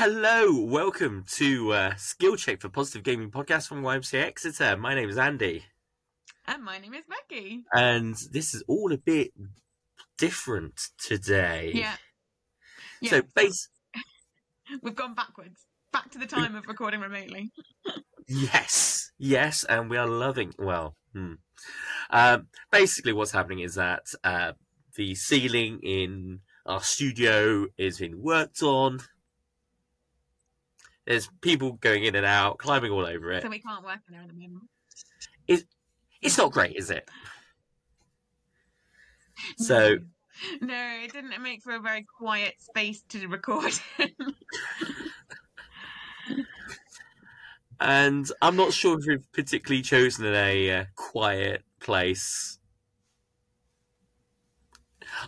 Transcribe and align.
Hello, 0.00 0.52
welcome 0.60 1.24
to 1.26 1.72
uh, 1.72 1.94
Skill 1.96 2.36
Check 2.36 2.60
for 2.60 2.68
Positive 2.68 3.02
Gaming 3.02 3.32
Podcast 3.32 3.66
from 3.66 3.82
YMCA 3.82 4.22
Exeter. 4.22 4.76
My 4.76 4.94
name 4.94 5.08
is 5.08 5.18
Andy, 5.18 5.64
And 6.46 6.62
my 6.62 6.78
name 6.78 6.94
is 6.94 7.02
Becky. 7.08 7.64
and 7.72 8.14
this 8.30 8.54
is 8.54 8.62
all 8.68 8.92
a 8.92 8.96
bit 8.96 9.32
different 10.16 10.90
today. 11.04 11.72
Yeah. 11.74 11.96
Yeah. 13.00 13.10
So, 13.10 13.22
base, 13.34 13.70
We've 14.84 14.94
gone 14.94 15.16
backwards. 15.16 15.66
Back 15.92 16.12
to 16.12 16.18
the 16.18 16.26
time 16.26 16.54
of 16.54 16.68
recording 16.68 17.00
remotely. 17.00 17.50
yes, 18.28 19.10
yes, 19.18 19.64
and 19.64 19.90
we 19.90 19.96
are 19.96 20.06
loving. 20.06 20.52
Well, 20.60 20.94
hmm. 21.12 21.32
um, 22.10 22.46
basically, 22.70 23.14
what's 23.14 23.32
happening 23.32 23.58
is 23.58 23.74
that 23.74 24.04
uh, 24.22 24.52
the 24.94 25.16
ceiling 25.16 25.80
in 25.82 26.42
our 26.66 26.82
studio 26.82 27.66
is 27.76 27.98
being 27.98 28.22
worked 28.22 28.62
on. 28.62 29.00
There's 31.08 31.30
people 31.40 31.72
going 31.72 32.04
in 32.04 32.14
and 32.16 32.26
out, 32.26 32.58
climbing 32.58 32.92
all 32.92 33.06
over 33.06 33.32
it. 33.32 33.42
So 33.42 33.48
we 33.48 33.60
can't 33.60 33.82
work 33.82 34.00
in 34.08 34.12
there 34.12 34.20
at 34.20 34.28
the 34.28 34.34
moment. 34.34 34.68
It's 36.20 36.36
not 36.36 36.52
great, 36.52 36.76
is 36.76 36.90
it? 36.90 37.08
So, 39.56 39.98
No. 40.60 40.66
No, 40.66 40.98
it 41.04 41.12
didn't 41.12 41.40
make 41.40 41.62
for 41.62 41.72
a 41.72 41.80
very 41.80 42.04
quiet 42.18 42.54
space 42.58 43.02
to 43.10 43.28
record. 43.28 43.72
and 47.80 48.28
I'm 48.42 48.56
not 48.56 48.72
sure 48.72 48.98
if 48.98 49.06
we've 49.06 49.32
particularly 49.32 49.82
chosen 49.82 50.26
a 50.26 50.72
uh, 50.72 50.84
quiet 50.96 51.62
place. 51.78 52.58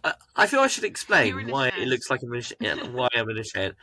I, 0.05 0.15
I 0.37 0.47
feel 0.47 0.61
I 0.61 0.67
should 0.69 0.85
explain 0.85 1.49
why 1.49 1.69
it 1.69 1.89
looks 1.89 2.11
like 2.11 2.23
I'm 2.23 2.33
in 2.33 2.39
a 2.39 2.43
sh- 2.43 2.53
yeah, 2.61 2.75
why 2.93 3.09
I'm 3.15 3.29
in 3.31 3.39
a 3.39 3.45
shed. 3.45 3.77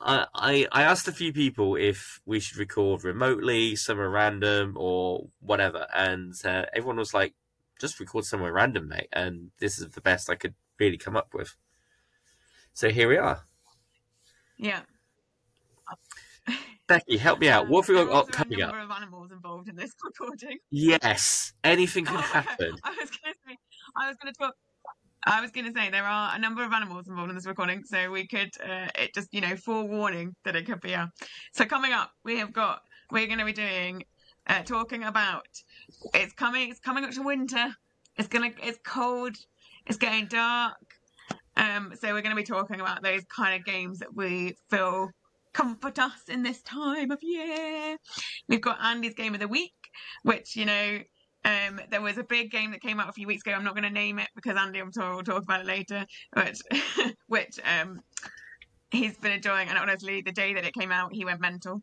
I, 0.00 0.26
I 0.34 0.66
I 0.72 0.82
asked 0.82 1.08
a 1.08 1.12
few 1.12 1.32
people 1.32 1.76
if 1.76 2.20
we 2.26 2.40
should 2.40 2.58
record 2.58 3.04
remotely, 3.04 3.76
somewhere 3.76 4.10
random, 4.10 4.74
or 4.76 5.28
whatever, 5.40 5.86
and 5.94 6.34
uh, 6.44 6.64
everyone 6.74 6.96
was 6.96 7.14
like, 7.14 7.34
"Just 7.80 8.00
record 8.00 8.24
somewhere 8.24 8.52
random, 8.52 8.88
mate." 8.88 9.08
And 9.12 9.50
this 9.58 9.78
is 9.78 9.90
the 9.90 10.00
best 10.00 10.30
I 10.30 10.34
could 10.36 10.54
really 10.80 10.98
come 10.98 11.16
up 11.16 11.34
with. 11.34 11.56
So 12.72 12.90
here 12.90 13.08
we 13.08 13.16
are. 13.16 13.44
yeah. 14.58 14.82
Becky, 16.86 17.16
help 17.16 17.38
me 17.38 17.48
out. 17.48 17.68
What 17.68 17.86
have 17.86 17.96
we 17.96 18.04
got 18.04 18.30
coming 18.30 18.60
up? 18.60 18.72
number 18.72 18.84
of 18.84 18.90
animals 18.90 19.30
involved 19.32 19.68
in 19.68 19.76
this 19.76 19.92
recording. 20.04 20.58
Yes, 20.70 21.54
anything 21.62 22.04
can 22.04 22.16
Oh, 22.16 22.20
happen. 22.20 22.76
I 22.82 22.90
was 22.90 23.10
going 23.10 23.32
to 23.32 23.38
say, 23.48 23.56
I 23.96 24.08
was 24.08 24.16
going 24.22 24.32
to 24.34 24.38
talk. 24.38 24.54
I 25.26 25.40
was 25.40 25.50
going 25.50 25.66
to 25.66 25.72
say 25.72 25.90
there 25.90 26.04
are 26.04 26.34
a 26.34 26.38
number 26.38 26.64
of 26.64 26.72
animals 26.72 27.08
involved 27.08 27.30
in 27.30 27.36
this 27.36 27.46
recording, 27.46 27.82
so 27.84 28.10
we 28.10 28.26
could 28.26 28.50
uh, 28.62 28.88
it 28.98 29.14
just 29.14 29.32
you 29.32 29.40
know 29.40 29.56
forewarning 29.56 30.34
that 30.44 30.54
it 30.56 30.66
could 30.66 30.80
be 30.80 30.92
a. 30.92 31.10
So 31.52 31.64
coming 31.64 31.92
up, 31.92 32.10
we 32.24 32.38
have 32.38 32.52
got 32.52 32.82
we're 33.10 33.26
going 33.26 33.38
to 33.38 33.44
be 33.44 33.52
doing 33.52 34.04
uh, 34.46 34.62
talking 34.62 35.04
about 35.04 35.46
it's 36.12 36.34
coming 36.34 36.70
it's 36.70 36.80
coming 36.80 37.04
up 37.04 37.12
to 37.12 37.22
winter. 37.22 37.74
It's 38.18 38.28
gonna 38.28 38.50
it's 38.62 38.78
cold. 38.84 39.36
It's 39.86 39.98
getting 39.98 40.26
dark. 40.26 40.76
Um, 41.56 41.92
so 41.98 42.12
we're 42.12 42.22
going 42.22 42.34
to 42.34 42.36
be 42.36 42.44
talking 42.44 42.80
about 42.80 43.02
those 43.02 43.22
kind 43.24 43.58
of 43.58 43.64
games 43.64 44.00
that 44.00 44.14
we 44.14 44.56
feel 44.70 45.10
comfort 45.52 45.98
us 45.98 46.28
in 46.28 46.42
this 46.42 46.60
time 46.62 47.10
of 47.10 47.20
year. 47.22 47.96
We've 48.48 48.60
got 48.60 48.82
Andy's 48.82 49.14
game 49.14 49.34
of 49.34 49.40
the 49.40 49.48
week, 49.48 49.72
which 50.22 50.56
you 50.56 50.66
know 50.66 50.98
um, 51.44 51.80
there 51.90 52.00
was 52.00 52.18
a 52.18 52.24
big 52.24 52.50
game 52.50 52.70
that 52.70 52.80
came 52.80 53.00
out 53.00 53.08
a 53.08 53.12
few 53.12 53.26
weeks 53.26 53.42
ago. 53.42 53.52
I'm 53.52 53.64
not 53.64 53.74
going 53.74 53.84
to 53.84 53.90
name 53.90 54.18
it 54.18 54.28
because 54.34 54.56
Andy, 54.56 54.78
I'm 54.78 54.92
sure, 54.92 55.14
will 55.14 55.22
talk 55.22 55.42
about 55.42 55.60
it 55.60 55.66
later. 55.66 56.06
But 56.32 56.56
which 57.26 57.58
um, 57.64 58.00
he's 58.90 59.16
been 59.18 59.32
enjoying, 59.32 59.68
and 59.68 59.78
honestly, 59.78 60.22
the 60.22 60.32
day 60.32 60.54
that 60.54 60.64
it 60.64 60.74
came 60.74 60.90
out, 60.90 61.14
he 61.14 61.24
went 61.24 61.40
mental. 61.40 61.82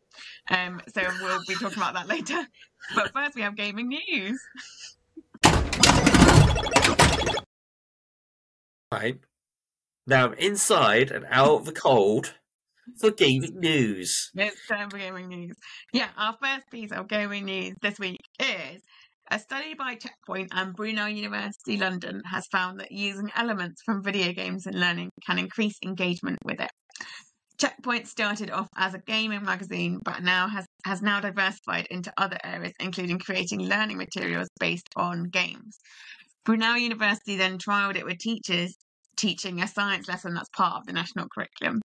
Um, 0.50 0.80
so 0.92 1.02
we'll 1.20 1.40
be 1.46 1.54
talking 1.54 1.78
about 1.78 1.94
that 1.94 2.08
later. 2.08 2.46
But 2.94 3.12
first, 3.12 3.36
we 3.36 3.42
have 3.42 3.56
gaming 3.56 3.88
news. 3.88 4.40
Right. 8.90 9.18
Now 10.06 10.26
I'm 10.26 10.34
inside 10.34 11.12
and 11.12 11.24
out 11.30 11.60
of 11.60 11.64
the 11.64 11.72
cold 11.72 12.34
for 12.98 13.10
gaming 13.10 13.60
news. 13.60 14.30
It's 14.34 14.66
time 14.66 14.90
for 14.90 14.98
gaming 14.98 15.28
news. 15.28 15.56
Yeah, 15.92 16.08
our 16.16 16.36
first 16.42 16.70
piece 16.70 16.92
of 16.92 17.08
gaming 17.08 17.44
news 17.44 17.76
this 17.80 17.98
week 17.98 18.20
is 18.40 18.82
a 19.32 19.38
study 19.38 19.72
by 19.72 19.94
Checkpoint 19.94 20.50
and 20.52 20.74
Brunel 20.74 21.08
University 21.08 21.78
London 21.78 22.20
has 22.30 22.46
found 22.48 22.78
that 22.78 22.92
using 22.92 23.30
elements 23.34 23.80
from 23.82 24.02
video 24.02 24.30
games 24.34 24.66
in 24.66 24.78
learning 24.78 25.08
can 25.24 25.38
increase 25.38 25.78
engagement 25.82 26.38
with 26.44 26.60
it. 26.60 26.70
Checkpoint 27.56 28.06
started 28.06 28.50
off 28.50 28.68
as 28.76 28.92
a 28.92 28.98
gaming 28.98 29.42
magazine, 29.42 30.00
but 30.04 30.22
now 30.22 30.48
has, 30.48 30.66
has 30.84 31.00
now 31.00 31.18
diversified 31.18 31.86
into 31.90 32.12
other 32.18 32.36
areas, 32.44 32.74
including 32.78 33.18
creating 33.18 33.60
learning 33.62 33.96
materials 33.96 34.48
based 34.60 34.90
on 34.96 35.30
games. 35.30 35.78
Brunel 36.44 36.76
University 36.76 37.36
then 37.36 37.56
trialled 37.56 37.96
it 37.96 38.04
with 38.04 38.18
teachers 38.18 38.76
teaching 39.22 39.62
a 39.62 39.68
science 39.68 40.08
lesson 40.08 40.34
that's 40.34 40.48
part 40.48 40.74
of 40.74 40.86
the 40.86 40.92
national 40.92 41.28
curriculum. 41.32 41.80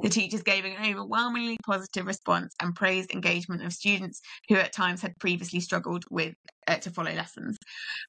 The 0.00 0.08
teachers 0.08 0.42
gave 0.42 0.64
an 0.64 0.74
overwhelmingly 0.84 1.56
positive 1.64 2.04
response 2.04 2.52
and 2.60 2.74
praised 2.74 3.12
engagement 3.12 3.64
of 3.64 3.72
students 3.72 4.20
who 4.48 4.56
at 4.56 4.72
times 4.72 5.00
had 5.00 5.16
previously 5.20 5.60
struggled 5.60 6.04
with 6.10 6.34
uh, 6.66 6.76
to 6.78 6.90
follow 6.90 7.12
lessons. 7.12 7.56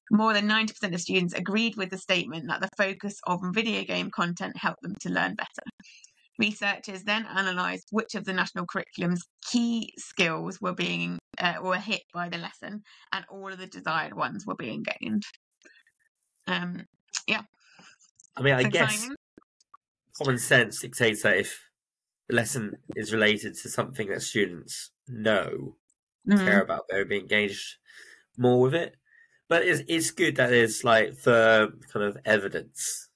More 0.09 0.33
than 0.33 0.49
90% 0.49 0.95
of 0.95 1.01
students 1.01 1.35
agreed 1.35 1.75
with 1.77 1.91
the 1.91 1.97
statement 1.97 2.47
that 2.47 2.61
the 2.61 2.69
focus 2.75 3.19
of 3.27 3.39
video 3.53 3.83
game 3.83 4.09
content 4.09 4.57
helped 4.57 4.81
them 4.81 4.95
to 5.01 5.09
learn 5.09 5.35
better. 5.35 5.69
Researchers 6.39 7.03
then 7.03 7.27
analysed 7.29 7.89
which 7.91 8.15
of 8.15 8.25
the 8.25 8.33
national 8.33 8.65
curriculum's 8.65 9.21
key 9.51 9.93
skills 9.99 10.59
were 10.59 10.73
being 10.73 11.19
uh, 11.37 11.55
were 11.61 11.77
hit 11.77 12.01
by 12.15 12.29
the 12.29 12.39
lesson, 12.39 12.81
and 13.13 13.25
all 13.29 13.49
of 13.49 13.59
the 13.59 13.67
desired 13.67 14.15
ones 14.15 14.43
were 14.47 14.55
being 14.55 14.83
gained. 14.99 15.23
Um, 16.47 16.85
I 18.35 18.41
mean, 18.41 18.53
I 18.53 18.63
guess 18.63 19.09
common 20.17 20.37
sense 20.37 20.79
dictates 20.79 21.23
that 21.23 21.37
if 21.37 21.69
the 22.29 22.35
lesson 22.35 22.77
is 22.95 23.13
related 23.13 23.55
to 23.55 23.69
something 23.69 24.09
that 24.09 24.21
students 24.23 24.91
know, 25.07 25.77
Mhm. 26.25 26.47
care 26.47 26.61
about, 26.61 26.85
they'll 26.89 27.05
be 27.05 27.19
engaged 27.19 27.77
more 28.37 28.61
with 28.61 28.75
it. 28.75 28.97
But 29.49 29.63
it's 29.65 29.83
it's 29.87 30.11
good 30.11 30.37
that 30.37 30.49
there's 30.49 30.83
like 30.83 31.15
firm 31.15 31.81
kind 31.93 32.05
of 32.05 32.17
evidence 32.25 33.09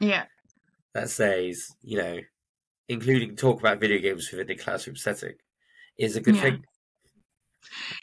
Yeah, 0.00 0.26
that 0.94 1.10
says, 1.10 1.76
you 1.82 1.96
know, 1.98 2.20
including 2.88 3.36
talk 3.36 3.60
about 3.60 3.80
video 3.80 4.00
games 4.00 4.30
within 4.30 4.48
the 4.48 4.56
classroom 4.56 4.96
setting 4.96 5.36
is 5.98 6.16
a 6.16 6.22
good 6.22 6.36
Yeah. 6.36 6.40
thing. 6.40 6.64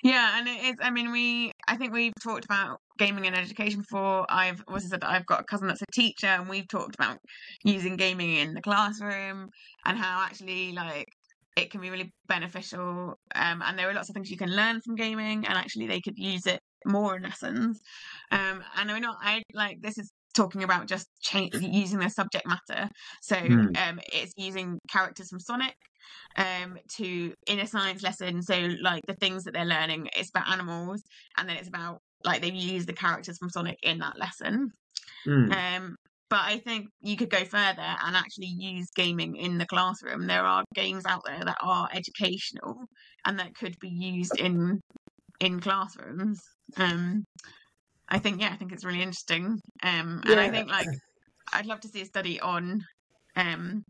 Yeah, 0.03 0.37
and 0.39 0.47
it 0.47 0.63
is. 0.63 0.75
I 0.81 0.89
mean, 0.89 1.11
we. 1.11 1.51
I 1.67 1.75
think 1.77 1.93
we've 1.93 2.13
talked 2.23 2.45
about 2.45 2.79
gaming 2.97 3.27
and 3.27 3.35
education 3.35 3.81
before. 3.81 4.25
I've 4.29 4.63
also 4.67 4.87
said 4.87 5.01
that 5.01 5.09
I've 5.09 5.25
got 5.25 5.41
a 5.41 5.43
cousin 5.43 5.67
that's 5.67 5.81
a 5.81 5.91
teacher, 5.93 6.27
and 6.27 6.49
we've 6.49 6.67
talked 6.67 6.95
about 6.95 7.19
using 7.63 7.97
gaming 7.97 8.35
in 8.35 8.53
the 8.53 8.61
classroom 8.61 9.49
and 9.85 9.97
how 9.97 10.21
actually 10.21 10.71
like 10.71 11.07
it 11.57 11.71
can 11.71 11.81
be 11.81 11.89
really 11.89 12.11
beneficial. 12.27 13.15
Um, 13.35 13.61
and 13.61 13.77
there 13.77 13.89
are 13.89 13.93
lots 13.93 14.09
of 14.09 14.13
things 14.13 14.29
you 14.31 14.37
can 14.37 14.55
learn 14.55 14.81
from 14.81 14.95
gaming, 14.95 15.45
and 15.45 15.57
actually 15.57 15.87
they 15.87 16.01
could 16.01 16.17
use 16.17 16.45
it 16.45 16.59
more 16.85 17.17
in 17.17 17.23
lessons. 17.23 17.81
Um, 18.31 18.63
and 18.75 18.91
I 18.91 18.99
know 18.99 19.13
I 19.19 19.43
like 19.53 19.81
this 19.81 19.97
is 19.97 20.11
talking 20.35 20.63
about 20.63 20.87
just 20.87 21.07
change, 21.21 21.53
using 21.55 21.99
the 21.99 22.09
subject 22.09 22.45
matter. 22.47 22.89
So 23.21 23.35
Hmm. 23.41 23.75
um, 23.75 23.99
it's 24.13 24.33
using 24.37 24.79
characters 24.89 25.29
from 25.29 25.39
Sonic 25.39 25.75
um 26.37 26.77
to 26.87 27.33
in 27.47 27.59
a 27.59 27.67
science 27.67 28.03
lesson 28.03 28.41
so 28.41 28.69
like 28.81 29.01
the 29.07 29.15
things 29.15 29.43
that 29.43 29.53
they're 29.53 29.65
learning 29.65 30.07
it's 30.15 30.29
about 30.29 30.49
animals 30.49 31.01
and 31.37 31.47
then 31.47 31.57
it's 31.57 31.67
about 31.67 31.99
like 32.23 32.41
they've 32.41 32.53
used 32.53 32.87
the 32.87 32.93
characters 32.93 33.37
from 33.37 33.49
sonic 33.49 33.77
in 33.83 33.99
that 33.99 34.17
lesson. 34.17 34.71
Mm. 35.27 35.51
um 35.51 35.95
but 36.29 36.41
i 36.41 36.57
think 36.59 36.87
you 37.01 37.15
could 37.15 37.29
go 37.29 37.43
further 37.45 37.95
and 38.03 38.15
actually 38.15 38.53
use 38.57 38.87
gaming 38.95 39.35
in 39.35 39.57
the 39.57 39.65
classroom. 39.65 40.27
There 40.27 40.43
are 40.45 40.63
games 40.73 41.05
out 41.05 41.21
there 41.25 41.43
that 41.43 41.57
are 41.61 41.89
educational 41.93 42.85
and 43.25 43.39
that 43.39 43.55
could 43.55 43.75
be 43.79 43.89
used 43.89 44.39
in 44.39 44.79
in 45.39 45.59
classrooms. 45.59 46.41
Um 46.77 47.23
i 48.09 48.19
think 48.19 48.41
yeah 48.41 48.51
i 48.51 48.55
think 48.55 48.71
it's 48.71 48.85
really 48.85 49.01
interesting. 49.01 49.59
Um 49.83 50.21
and 50.25 50.39
i 50.39 50.49
think 50.49 50.69
like 50.69 50.87
i'd 51.53 51.65
love 51.65 51.79
to 51.81 51.87
see 51.87 52.01
a 52.01 52.05
study 52.05 52.39
on 52.39 52.81
um 53.35 53.83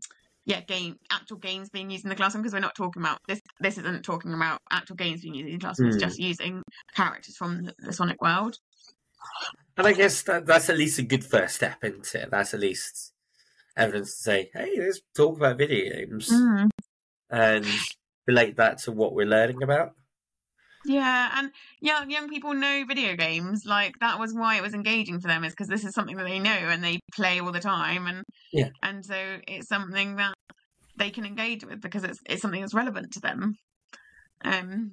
yeah, 0.48 0.62
game 0.62 0.96
actual 1.12 1.36
games 1.36 1.68
being 1.68 1.90
used 1.90 2.04
in 2.04 2.08
the 2.08 2.16
classroom 2.16 2.42
because 2.42 2.54
we're 2.54 2.60
not 2.60 2.74
talking 2.74 3.02
about 3.02 3.18
this. 3.28 3.38
This 3.60 3.76
isn't 3.76 4.02
talking 4.02 4.32
about 4.32 4.58
actual 4.70 4.96
games 4.96 5.20
being 5.20 5.34
used 5.34 5.46
in 5.48 5.52
the 5.54 5.60
classroom. 5.60 5.90
Hmm. 5.90 5.96
It's 5.96 6.02
just 6.02 6.18
using 6.18 6.62
characters 6.96 7.36
from 7.36 7.64
the, 7.64 7.74
the 7.78 7.92
Sonic 7.92 8.20
world. 8.22 8.56
And 9.76 9.86
I 9.86 9.92
guess 9.92 10.22
that 10.22 10.46
that's 10.46 10.70
at 10.70 10.78
least 10.78 10.98
a 10.98 11.02
good 11.02 11.22
first 11.24 11.56
step 11.56 11.84
into 11.84 12.22
it. 12.22 12.30
That's 12.30 12.54
at 12.54 12.60
least 12.60 13.12
evidence 13.76 14.16
to 14.16 14.22
say, 14.22 14.50
hey, 14.54 14.72
let's 14.78 15.00
talk 15.14 15.36
about 15.36 15.58
video 15.58 15.94
games 15.94 16.30
Mm. 16.32 16.70
and 17.30 17.66
relate 18.26 18.56
that 18.56 18.78
to 18.78 18.92
what 18.92 19.14
we're 19.14 19.26
learning 19.26 19.62
about. 19.62 19.92
Yeah, 20.84 21.30
and 21.34 21.50
young 21.80 22.10
young 22.10 22.28
people 22.28 22.54
know 22.54 22.84
video 22.86 23.16
games. 23.16 23.64
Like 23.66 23.94
that 24.00 24.18
was 24.18 24.32
why 24.34 24.56
it 24.56 24.62
was 24.62 24.74
engaging 24.74 25.20
for 25.20 25.28
them, 25.28 25.44
is 25.44 25.52
because 25.52 25.68
this 25.68 25.84
is 25.84 25.94
something 25.94 26.16
that 26.16 26.26
they 26.26 26.38
know 26.38 26.50
and 26.50 26.82
they 26.82 27.00
play 27.12 27.40
all 27.40 27.52
the 27.52 27.60
time, 27.60 28.06
and 28.06 28.24
Yeah. 28.52 28.70
and 28.82 29.04
so 29.04 29.38
it's 29.46 29.68
something 29.68 30.16
that 30.16 30.34
they 30.96 31.10
can 31.10 31.24
engage 31.24 31.64
with 31.64 31.80
because 31.80 32.04
it's 32.04 32.20
it's 32.26 32.42
something 32.42 32.60
that's 32.60 32.74
relevant 32.74 33.12
to 33.12 33.20
them. 33.20 33.54
Um, 34.44 34.92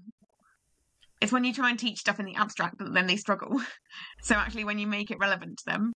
it's 1.21 1.31
when 1.31 1.43
you 1.43 1.53
try 1.53 1.69
and 1.69 1.79
teach 1.79 1.99
stuff 1.99 2.19
in 2.19 2.25
the 2.25 2.35
abstract 2.35 2.77
that 2.79 2.93
then 2.93 3.07
they 3.07 3.17
struggle. 3.17 3.61
so 4.21 4.35
actually, 4.35 4.65
when 4.65 4.79
you 4.79 4.87
make 4.87 5.11
it 5.11 5.19
relevant 5.19 5.59
to 5.59 5.65
them, 5.65 5.93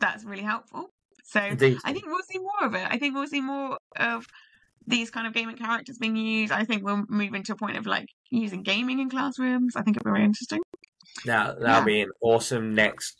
that's 0.00 0.24
really 0.24 0.42
helpful. 0.42 0.90
So 1.24 1.40
Indeed. 1.40 1.78
I 1.84 1.92
think 1.92 2.06
we'll 2.06 2.22
see 2.28 2.38
more 2.38 2.66
of 2.66 2.74
it. 2.74 2.86
I 2.90 2.98
think 2.98 3.14
we'll 3.14 3.26
see 3.26 3.40
more 3.40 3.78
of 3.96 4.26
these 4.86 5.10
kind 5.10 5.26
of 5.26 5.32
gaming 5.32 5.56
characters 5.56 5.96
being 5.98 6.16
used. 6.16 6.52
I 6.52 6.64
think 6.64 6.84
we'll 6.84 7.04
move 7.08 7.34
into 7.34 7.52
a 7.52 7.56
point 7.56 7.78
of 7.78 7.86
like 7.86 8.06
using 8.40 8.62
gaming 8.62 8.98
in 9.00 9.10
classrooms. 9.10 9.76
I 9.76 9.82
think 9.82 9.96
it'll 9.96 10.06
be 10.06 10.10
very 10.10 10.24
interesting. 10.24 10.60
Now 11.26 11.54
that'll 11.54 11.66
Yeah. 11.66 11.84
be 11.84 12.00
an 12.02 12.10
awesome 12.20 12.74
next 12.74 13.16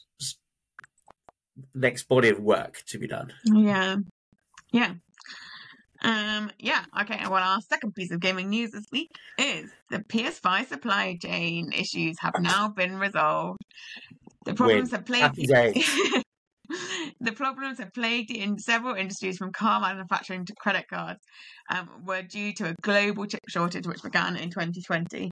next 1.74 2.04
body 2.08 2.28
of 2.30 2.40
work 2.40 2.82
to 2.88 2.98
be 2.98 3.06
done. 3.06 3.32
Yeah. 3.44 3.96
Yeah. 4.72 4.94
Um, 6.02 6.50
yeah, 6.58 6.84
okay. 7.02 7.20
Well, 7.22 7.42
our 7.42 7.60
second 7.62 7.94
piece 7.94 8.10
of 8.10 8.20
gaming 8.20 8.50
news 8.50 8.72
this 8.72 8.84
week 8.92 9.10
is 9.38 9.70
the 9.90 10.00
PS5 10.00 10.68
supply 10.68 11.16
chain 11.22 11.72
issues 11.72 12.16
have 12.20 12.34
now 12.40 12.68
been 12.68 12.98
resolved. 12.98 13.60
The 14.44 14.52
problems 14.54 14.90
have 14.90 15.06
plagued 15.06 15.22
Happy 15.22 15.46
days. 15.46 15.88
the 17.20 17.32
problems 17.32 17.78
that 17.78 17.94
plagued 17.94 18.30
in 18.30 18.58
several 18.58 18.94
industries 18.94 19.36
from 19.36 19.52
car 19.52 19.80
manufacturing 19.80 20.44
to 20.44 20.54
credit 20.58 20.86
cards 20.88 21.20
um, 21.70 21.88
were 22.04 22.22
due 22.22 22.52
to 22.54 22.70
a 22.70 22.74
global 22.82 23.26
chip 23.26 23.40
shortage 23.48 23.86
which 23.86 24.02
began 24.02 24.36
in 24.36 24.50
2020 24.50 25.30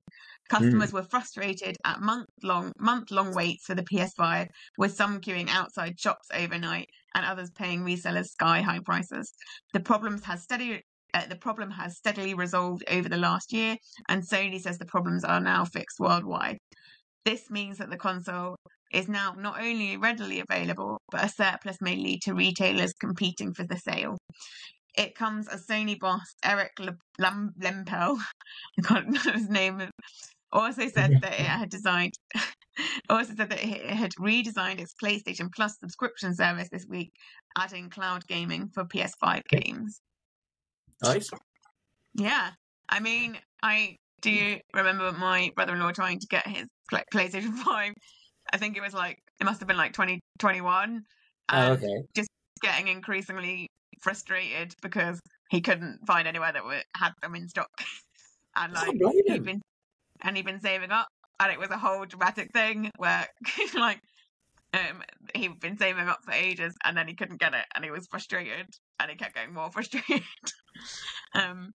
customers 0.49 0.93
were 0.93 1.03
frustrated 1.03 1.77
at 1.85 2.01
month 2.01 2.27
long 2.43 2.73
month 2.79 3.11
long 3.11 3.35
waits 3.35 3.65
for 3.65 3.75
the 3.75 3.85
ps5 3.85 4.47
with 4.77 4.95
some 4.95 5.21
queuing 5.21 5.49
outside 5.49 5.99
shops 5.99 6.29
overnight 6.35 6.89
and 7.15 7.25
others 7.25 7.51
paying 7.51 7.81
resellers 7.85 8.27
sky 8.27 8.61
high 8.61 8.81
prices. 8.85 9.33
The 9.73 9.81
problems 9.81 10.25
has 10.25 10.43
steady 10.43 10.83
uh, 11.15 11.27
the 11.27 11.37
problem 11.37 11.71
has 11.71 11.97
steadily 11.97 12.35
resolved 12.35 12.85
over 12.91 13.09
the 13.09 13.19
last 13.19 13.53
year 13.53 13.77
and 14.09 14.23
sony 14.23 14.61
says 14.61 14.79
the 14.79 14.87
problems 14.87 15.25
are 15.25 15.41
now 15.41 15.65
fixed 15.65 16.01
worldwide. 16.01 16.59
This 17.25 17.51
means 17.51 17.79
that 17.79 17.91
the 17.91 17.97
console 17.97 18.57
is 18.93 19.09
now 19.09 19.35
not 19.37 19.61
only 19.61 19.97
readily 19.97 20.41
available, 20.41 20.99
but 21.11 21.25
a 21.25 21.29
surplus 21.29 21.79
may 21.81 21.97
lead 21.97 22.23
to 22.23 22.35
retailers 22.35 22.93
competing 22.93 23.55
for 23.55 23.65
the 23.65 23.77
sale. 23.79 24.19
It 24.97 25.15
comes 25.15 25.49
as 25.49 25.67
Sony 25.67 25.99
boss 25.99 26.35
Eric 26.45 26.73
Lam- 27.19 27.55
Lempel, 27.59 28.19
I 28.79 28.83
can't 28.83 29.07
remember 29.07 29.33
his 29.33 29.49
name, 29.49 29.89
also 30.53 30.89
said 30.89 31.19
that 31.23 31.33
it 31.33 31.47
had 31.47 31.71
designed, 31.71 32.13
also 33.09 33.33
said 33.35 33.49
that 33.51 33.65
it 33.65 33.87
had 33.87 34.13
redesigned 34.21 34.81
its 34.81 34.95
PlayStation 35.03 35.49
Plus 35.55 35.79
subscription 35.79 36.35
service 36.35 36.69
this 36.71 36.87
week, 36.87 37.11
adding 37.57 37.89
cloud 37.89 38.27
gaming 38.27 38.69
for 38.75 38.85
PS5 38.85 39.43
games. 39.49 40.01
Nice. 41.03 41.31
Yeah, 42.15 42.51
I 42.89 43.01
mean, 43.01 43.39
I 43.63 43.97
do 44.21 44.59
remember 44.75 45.11
my 45.13 45.51
brother-in-law 45.57 45.93
trying 45.93 46.19
to 46.21 46.27
get 46.27 46.47
his 46.47 46.67
PlayStation 46.93 47.55
Five. 47.55 47.95
I 48.53 48.59
think 48.59 48.77
it 48.77 48.83
was 48.83 48.95
like 48.95 49.19
it 49.41 49.45
must 49.45 49.61
have 49.61 49.69
been 49.69 49.77
like 49.77 49.93
twenty 49.93 50.21
twenty 50.39 50.61
one, 50.61 51.05
Oh, 51.51 51.57
and 51.57 51.73
okay. 51.73 52.03
Just 52.15 52.29
getting 52.61 52.89
increasingly 52.89 53.67
frustrated 54.01 54.75
because 54.83 55.21
he 55.51 55.61
couldn't 55.61 56.07
find 56.07 56.27
anywhere 56.29 56.53
that 56.53 56.65
were, 56.65 56.83
had 56.97 57.13
them 57.23 57.35
in 57.35 57.49
stock, 57.49 57.71
and 58.57 58.73
like 58.73 58.97
he'd 59.27 59.45
been 59.45 59.61
and 60.23 60.37
he'd 60.37 60.47
been 60.47 60.61
saving 60.61 60.91
up, 60.91 61.09
and 61.41 61.53
it 61.53 61.59
was 61.59 61.71
a 61.71 61.79
whole 61.79 62.05
dramatic 62.05 62.53
thing 62.53 62.91
where 62.97 63.27
like. 63.75 64.01
Um, 64.75 65.03
he'd 65.35 65.61
been 65.61 65.77
saving 65.77 66.09
up 66.09 66.21
for 66.25 66.33
ages, 66.33 66.75
and 66.83 66.97
then 66.97 67.07
he 67.07 67.13
couldn't 67.13 67.39
get 67.39 67.53
it, 67.53 67.67
and 67.75 67.85
he 67.85 67.91
was 67.91 68.07
frustrated, 68.07 68.69
and 68.99 69.11
he 69.11 69.19
kept 69.19 69.35
getting 69.35 69.53
more 69.53 69.71
frustrated. 69.73 70.23
um, 71.35 71.73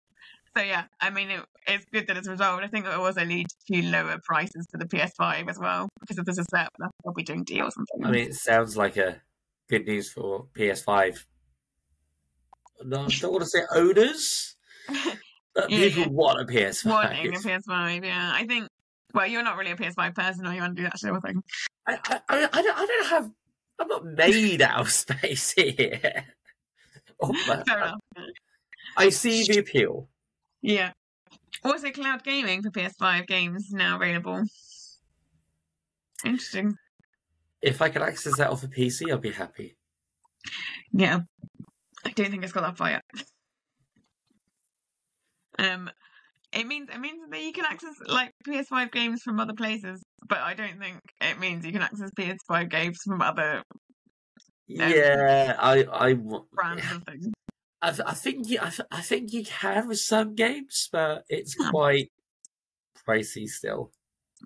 so 0.57 0.63
yeah, 0.63 0.85
I 1.01 1.11
mean, 1.11 1.31
it, 1.31 1.45
it's 1.67 1.85
good 1.93 2.07
that 2.09 2.17
it's 2.17 2.29
resolved. 2.29 2.63
I 2.65 2.69
think 2.69 2.87
it 2.87 2.97
will 2.97 3.07
also 3.07 3.25
lead 3.25 3.47
to 3.71 3.83
lower 3.83 4.19
prices 4.25 4.67
for 4.71 4.79
the 4.79 4.85
PS5 4.85 5.49
as 5.49 5.59
well 5.59 5.89
because 6.01 6.19
if 6.19 6.25
there's 6.25 6.39
a 6.39 6.45
surplus, 6.45 6.91
they'll 7.05 7.15
be 7.15 7.23
doing 7.23 7.45
deals 7.45 7.75
and 7.77 7.87
things. 7.93 8.07
I 8.07 8.11
mean, 8.11 8.29
it 8.29 8.35
sounds 8.35 8.77
like 8.77 8.97
a 8.97 9.21
good 9.69 9.87
news 9.87 10.11
for 10.13 10.47
PS5. 10.55 11.25
No, 12.85 13.05
I 13.05 13.09
don't 13.09 13.33
want 13.33 13.45
to 13.45 13.49
say 13.49 13.61
owners, 13.75 14.57
but 15.55 15.71
Yeah, 15.71 15.89
people 15.89 16.03
yeah. 16.03 16.09
want 16.09 16.41
a 16.41 16.45
PS5. 16.53 16.87
wanting 16.91 17.35
a 17.35 17.39
PS5. 17.39 18.05
Yeah, 18.05 18.33
I 18.35 18.47
think. 18.47 18.69
Well, 19.15 19.27
you're 19.27 19.43
not 19.43 19.57
really 19.57 19.73
a 19.73 19.77
PS5 19.77 20.15
person, 20.15 20.47
or 20.47 20.55
you 20.55 20.61
want 20.61 20.75
to 20.77 20.83
do 20.83 20.89
that 20.89 20.99
sort 20.99 21.15
of 21.15 21.23
thing. 21.23 21.43
I, 21.87 21.99
I, 22.09 22.21
I, 22.29 22.49
I 22.53 22.63
don't, 22.63 22.79
I 22.79 22.87
don't 22.87 23.07
have. 23.09 23.31
I'm 23.79 23.89
not 23.89 24.05
made 24.05 24.63
out 24.63 24.81
of 24.81 24.91
space 24.91 25.53
here. 25.57 26.25
Oh, 27.21 27.33
Fair 27.67 27.79
enough. 27.79 28.01
I 28.97 29.11
see 29.11 29.45
the 29.45 29.59
appeal. 29.59 30.09
Yeah. 30.63 30.93
Also, 31.65 31.91
cloud 31.91 32.25
gaming 32.25 32.63
for 32.63 32.71
PS5 32.71 33.27
games 33.27 33.69
now 33.71 33.97
available. 33.97 34.43
Interesting. 36.25 36.75
If 37.61 37.83
I 37.83 37.89
could 37.89 38.03
access 38.03 38.37
that 38.39 38.51
off 38.51 38.63
a 38.65 38.69
PC, 38.69 39.13
I'd 39.13 39.21
be 39.21 39.31
happy. 39.31 39.77
Yeah. 40.93 41.21
I 42.05 42.11
don't 42.11 42.31
think 42.31 42.43
it's 42.43 42.53
got 42.53 42.63
that 42.63 42.77
far 42.77 42.91
yet. 42.91 43.03
Um, 45.59 45.91
it 46.53 46.67
means 46.67 46.89
it 46.93 46.99
means 46.99 47.21
that 47.31 47.43
you 47.43 47.53
can 47.53 47.65
access 47.65 47.95
like 48.07 48.33
PS5 48.47 48.91
games 48.93 49.23
from 49.23 49.39
other 49.39 49.55
places, 49.55 50.03
but 50.29 50.39
I 50.39 50.55
don't 50.55 50.79
think 50.79 51.01
it 51.21 51.39
means 51.39 51.65
you 51.65 51.73
can 51.73 51.83
access 51.83 52.11
PS5 52.19 52.71
games 52.71 52.99
from 53.07 53.23
other 53.23 53.63
Yeah. 54.67 54.89
Yeah, 54.89 55.57
I, 55.59 55.87
I, 55.93 56.15
brands 56.53 56.85
and 56.91 57.05
things. 57.07 57.29
I, 57.83 57.91
th- 57.91 58.07
I 58.07 58.15
think 58.15 58.49
you, 58.49 58.59
I, 58.63 58.71
th- 58.71 58.89
I 58.93 59.01
think 59.01 59.33
you 59.33 59.45
can 59.45 59.89
with 59.89 59.99
some 59.99 60.37
games, 60.37 60.89
but 60.93 61.25
it's 61.29 61.55
quite 61.55 62.13
pricey 63.07 63.49
still. 63.49 63.91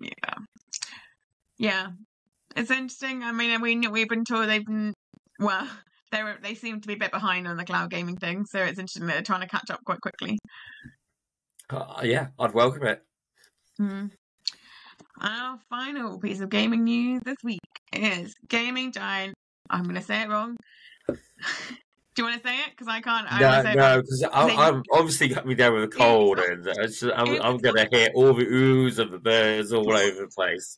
Yeah, 0.01 0.33
yeah, 1.59 1.87
it's 2.55 2.71
interesting. 2.71 3.23
I 3.23 3.31
mean, 3.31 3.61
we 3.61 3.87
we've 3.87 4.09
been 4.09 4.25
told 4.25 4.49
they've 4.49 4.65
been 4.65 4.93
well, 5.39 5.67
they 6.11 6.23
were 6.23 6.37
they 6.41 6.55
seem 6.55 6.81
to 6.81 6.87
be 6.87 6.95
a 6.95 6.97
bit 6.97 7.11
behind 7.11 7.47
on 7.47 7.57
the 7.57 7.65
cloud 7.65 7.91
gaming 7.91 8.17
thing, 8.17 8.45
so 8.45 8.59
it's 8.59 8.79
interesting 8.79 9.05
that 9.05 9.13
they're 9.13 9.21
trying 9.21 9.41
to 9.41 9.47
catch 9.47 9.69
up 9.69 9.83
quite 9.85 10.01
quickly. 10.01 10.39
Uh, 11.69 12.01
yeah, 12.03 12.27
I'd 12.39 12.53
welcome 12.53 12.87
it. 12.87 13.03
Mm. 13.79 14.11
Our 15.21 15.59
final 15.69 16.19
piece 16.19 16.39
of 16.39 16.49
gaming 16.49 16.85
news 16.85 17.21
this 17.23 17.37
week 17.43 17.59
is 17.93 18.33
gaming 18.49 18.91
giant. 18.91 19.35
I'm 19.69 19.83
going 19.83 19.95
to 19.95 20.01
say 20.01 20.21
it 20.21 20.29
wrong. 20.29 20.55
Do 22.17 22.23
you 22.23 22.29
want 22.29 22.41
to 22.41 22.49
say 22.49 22.55
it? 22.61 22.71
Because 22.71 22.87
I 22.87 22.99
can't. 22.99 23.31
I 23.31 23.39
no, 23.39 23.47
wanna 23.47 23.61
say 23.61 23.71
it 23.73 23.75
no, 23.75 24.01
because 24.01 24.25
I'm 24.33 24.83
obviously 24.91 25.27
got 25.27 25.45
me 25.45 25.53
down 25.53 25.73
with 25.73 25.83
a 25.83 25.87
cold, 25.87 26.39
and 26.39 26.65
just, 26.65 27.03
I'm, 27.03 27.39
I'm 27.39 27.57
going 27.57 27.75
to 27.75 27.87
hear 27.91 28.09
all 28.15 28.33
the 28.33 28.43
oohs 28.43 28.97
and 28.97 29.13
the 29.13 29.19
birds 29.19 29.71
all 29.71 29.87
over 29.87 30.21
the 30.21 30.27
place. 30.35 30.75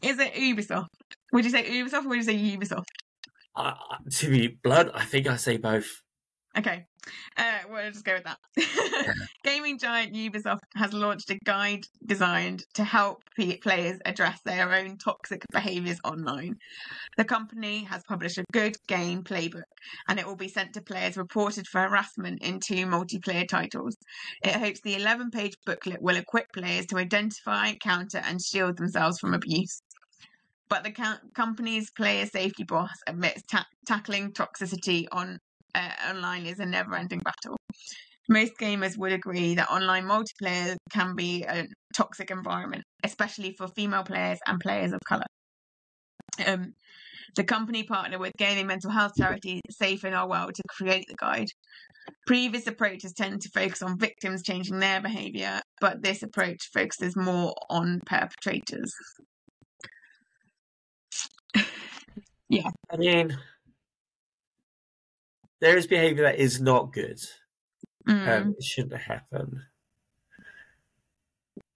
Is 0.00 0.18
it 0.18 0.32
Ubisoft? 0.32 0.86
Would 1.34 1.44
you 1.44 1.50
say 1.50 1.64
Ubisoft 1.64 2.06
or 2.06 2.08
would 2.08 2.16
you 2.16 2.22
say 2.22 2.36
Ubisoft? 2.36 2.86
Uh, 3.54 3.74
to 4.12 4.30
be 4.30 4.58
blunt, 4.62 4.90
I 4.94 5.04
think 5.04 5.26
I 5.26 5.36
say 5.36 5.58
both. 5.58 6.00
Okay, 6.56 6.86
uh, 7.36 7.58
we'll 7.70 7.90
just 7.90 8.04
go 8.04 8.14
with 8.14 8.24
that. 8.24 8.38
Gaming 9.44 9.78
giant 9.78 10.14
Ubisoft 10.14 10.58
has 10.74 10.92
launched 10.92 11.30
a 11.30 11.38
guide 11.44 11.84
designed 12.04 12.64
to 12.74 12.84
help 12.84 13.22
players 13.62 13.98
address 14.04 14.40
their 14.44 14.72
own 14.72 14.96
toxic 14.96 15.42
behaviors 15.52 16.00
online. 16.04 16.56
The 17.16 17.24
company 17.24 17.84
has 17.84 18.02
published 18.08 18.38
a 18.38 18.44
good 18.52 18.76
game 18.88 19.22
playbook, 19.22 19.62
and 20.08 20.18
it 20.18 20.26
will 20.26 20.36
be 20.36 20.48
sent 20.48 20.74
to 20.74 20.82
players 20.82 21.16
reported 21.16 21.66
for 21.68 21.80
harassment 21.82 22.42
in 22.42 22.60
two 22.60 22.86
multiplayer 22.86 23.46
titles. 23.46 23.96
It 24.42 24.56
hopes 24.56 24.80
the 24.80 24.96
11 24.96 25.30
page 25.30 25.54
booklet 25.66 26.02
will 26.02 26.16
equip 26.16 26.46
players 26.52 26.86
to 26.86 26.96
identify, 26.96 27.74
counter, 27.74 28.18
and 28.18 28.42
shield 28.42 28.78
themselves 28.78 29.18
from 29.18 29.34
abuse. 29.34 29.80
But 30.68 30.84
the 30.84 30.92
co- 30.92 31.28
company's 31.34 31.90
player 31.90 32.26
safety 32.26 32.64
boss 32.64 32.90
admits 33.06 33.42
ta- 33.50 33.66
tackling 33.86 34.32
toxicity 34.32 35.06
on 35.12 35.38
uh, 35.78 36.10
online 36.10 36.46
is 36.46 36.58
a 36.58 36.66
never 36.66 36.94
ending 36.94 37.20
battle. 37.20 37.56
Most 38.28 38.52
gamers 38.60 38.98
would 38.98 39.12
agree 39.12 39.54
that 39.54 39.70
online 39.70 40.04
multiplayer 40.04 40.76
can 40.92 41.14
be 41.16 41.44
a 41.44 41.66
toxic 41.96 42.30
environment, 42.30 42.82
especially 43.04 43.54
for 43.56 43.68
female 43.68 44.02
players 44.02 44.38
and 44.46 44.60
players 44.60 44.92
of 44.92 45.00
colour. 45.08 45.24
Um, 46.44 46.74
the 47.36 47.44
company 47.44 47.84
partnered 47.84 48.20
with 48.20 48.32
gaming 48.38 48.66
mental 48.66 48.90
health 48.90 49.12
charity 49.18 49.60
Safe 49.70 50.04
in 50.04 50.12
Our 50.12 50.28
World 50.28 50.54
to 50.54 50.62
create 50.68 51.06
the 51.08 51.14
guide. 51.16 51.48
Previous 52.26 52.66
approaches 52.66 53.12
tend 53.12 53.40
to 53.42 53.50
focus 53.54 53.82
on 53.82 53.98
victims 53.98 54.42
changing 54.42 54.78
their 54.78 55.00
behaviour, 55.00 55.60
but 55.80 56.02
this 56.02 56.22
approach 56.22 56.68
focuses 56.72 57.16
more 57.16 57.54
on 57.70 58.00
perpetrators. 58.06 58.92
Yeah. 62.50 62.70
I 62.90 62.96
mean, 62.96 63.36
there 65.60 65.76
is 65.76 65.86
behaviour 65.86 66.24
that 66.24 66.38
is 66.38 66.60
not 66.60 66.92
good. 66.92 67.20
Mm. 68.08 68.28
Um, 68.28 68.54
it 68.58 68.64
shouldn't 68.64 69.02
happen. 69.02 69.62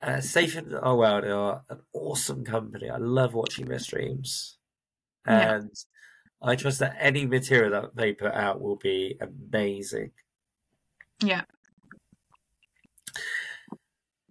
Uh, 0.01 0.21
Safe 0.21 0.57
in 0.57 0.75
Our 0.75 0.97
World 0.97 1.25
are 1.25 1.63
an 1.69 1.81
awesome 1.93 2.45
company. 2.45 2.91
I 2.91 2.97
love 2.97 3.35
watching 3.35 3.67
their 3.67 3.79
streams. 3.79 4.57
Yeah. 5.27 5.57
And 5.57 5.71
I 6.43 6.57
trust 6.57 6.81
that 6.81 6.97
any 6.99 7.27
material 7.27 7.71
that 7.71 7.95
they 7.95 8.13
put 8.13 8.33
out 8.33 8.61
will 8.61 8.77
be 8.77 9.17
amazing. 9.21 10.11
Yeah. 11.23 11.43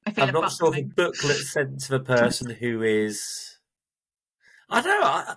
I 0.06 0.12
feel 0.12 0.24
I'm 0.26 0.30
a 0.36 0.42
not 0.42 0.52
sure 0.52 0.72
the 0.72 0.84
booklet 0.84 1.38
sent 1.38 1.80
to 1.82 1.92
the 1.92 2.00
person 2.00 2.50
who 2.50 2.82
is. 2.82 3.60
I 4.70 4.82
don't 4.82 5.00
know. 5.00 5.08
I, 5.08 5.36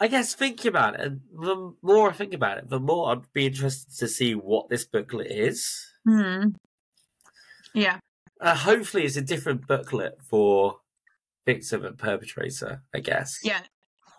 I 0.00 0.08
guess 0.08 0.34
thinking 0.34 0.68
about 0.68 0.94
it, 0.94 1.00
and 1.00 1.20
the 1.32 1.72
more 1.82 2.10
I 2.10 2.12
think 2.12 2.34
about 2.34 2.58
it, 2.58 2.68
the 2.68 2.80
more 2.80 3.12
I'd 3.12 3.32
be 3.32 3.46
interested 3.46 3.96
to 3.98 4.08
see 4.08 4.34
what 4.34 4.68
this 4.68 4.84
booklet 4.84 5.30
is. 5.30 5.86
Hmm. 6.06 6.48
Yeah. 7.72 7.98
Uh, 8.40 8.56
hopefully, 8.56 9.04
it's 9.04 9.16
a 9.16 9.22
different 9.22 9.66
booklet 9.66 10.18
for 10.28 10.78
victim 11.46 11.84
and 11.84 11.96
perpetrator. 11.96 12.82
I 12.94 13.00
guess. 13.00 13.38
Yeah. 13.42 13.60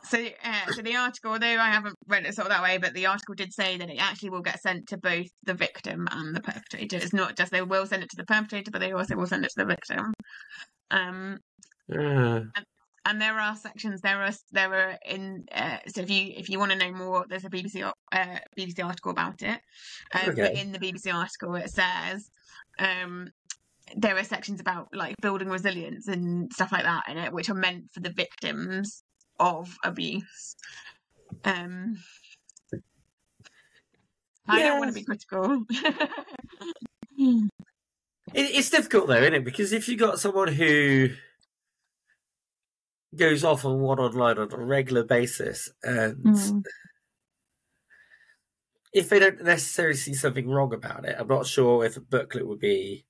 So, 0.05 0.23
uh, 0.43 0.71
so 0.71 0.81
the 0.83 0.95
article, 0.95 1.31
although 1.31 1.47
I 1.47 1.71
haven't 1.71 1.95
read 2.07 2.25
it 2.25 2.35
sort 2.35 2.45
of 2.47 2.53
that 2.53 2.61
way, 2.61 2.77
but 2.77 2.93
the 2.93 3.07
article 3.07 3.33
did 3.33 3.51
say 3.51 3.77
that 3.77 3.89
it 3.89 3.97
actually 3.97 4.29
will 4.29 4.41
get 4.41 4.61
sent 4.61 4.87
to 4.89 4.97
both 4.97 5.27
the 5.43 5.55
victim 5.55 6.07
and 6.11 6.35
the 6.35 6.41
perpetrator. 6.41 6.97
It's 6.97 7.11
not 7.11 7.35
just 7.35 7.51
they 7.51 7.63
will 7.63 7.87
send 7.87 8.03
it 8.03 8.09
to 8.11 8.17
the 8.17 8.25
perpetrator, 8.25 8.69
but 8.69 8.81
they 8.81 8.91
also 8.91 9.15
will 9.15 9.25
send 9.25 9.45
it 9.45 9.51
to 9.57 9.63
the 9.63 9.65
victim. 9.65 10.13
Um, 10.91 11.39
Uh, 11.91 12.41
and 12.55 12.65
there 13.13 13.39
are 13.39 13.55
sections 13.55 14.01
there 14.01 14.21
are 14.21 14.31
there 14.51 14.73
are 14.73 14.97
in 15.05 15.45
uh, 15.51 15.77
so 15.87 16.01
if 16.01 16.09
you 16.09 16.33
if 16.35 16.49
you 16.49 16.57
want 16.59 16.71
to 16.71 16.77
know 16.77 16.91
more 16.91 17.25
there's 17.29 17.45
a 17.45 17.49
bbc 17.49 17.81
uh, 18.11 18.39
bbc 18.57 18.83
article 18.83 19.11
about 19.11 19.41
it. 19.41 19.59
Um, 20.13 20.35
but 20.35 20.55
in 20.55 20.71
the 20.71 20.79
bbc 20.79 21.13
article 21.13 21.55
it 21.55 21.69
says 21.69 22.29
um 22.79 23.29
there 23.95 24.17
are 24.17 24.23
sections 24.23 24.59
about 24.59 24.87
like 24.93 25.15
building 25.21 25.49
resilience 25.49 26.07
and 26.07 26.51
stuff 26.51 26.71
like 26.71 26.83
that 26.83 27.03
in 27.07 27.17
it 27.17 27.31
which 27.31 27.49
are 27.49 27.55
meant 27.55 27.85
for 27.93 27.99
the 27.99 28.09
victims 28.09 29.03
of 29.39 29.75
abuse. 29.83 30.55
Um 31.43 31.97
i 34.47 34.61
don't 34.61 34.79
want 34.79 34.89
to 34.89 34.99
be 34.99 35.05
critical. 35.05 35.63
It, 38.33 38.55
it's 38.55 38.69
difficult 38.69 39.07
though, 39.07 39.21
isn't 39.21 39.33
it? 39.33 39.45
Because 39.45 39.71
if 39.71 39.87
you 39.87 39.97
got 39.97 40.19
someone 40.19 40.49
who 40.49 41.09
goes 43.17 43.43
off 43.43 43.65
on 43.65 43.79
one 43.79 43.99
online 43.99 44.37
on 44.37 44.51
a 44.53 44.57
regular 44.57 45.03
basis, 45.03 45.69
and 45.83 46.17
Mm. 46.23 46.63
if 48.93 49.09
they 49.09 49.19
don't 49.19 49.43
necessarily 49.43 49.95
see 49.95 50.13
something 50.13 50.47
wrong 50.47 50.73
about 50.73 51.05
it, 51.05 51.15
I'm 51.19 51.27
not 51.27 51.45
sure 51.47 51.83
if 51.85 51.97
a 51.97 52.01
booklet 52.01 52.47
would 52.47 52.59
be 52.59 53.05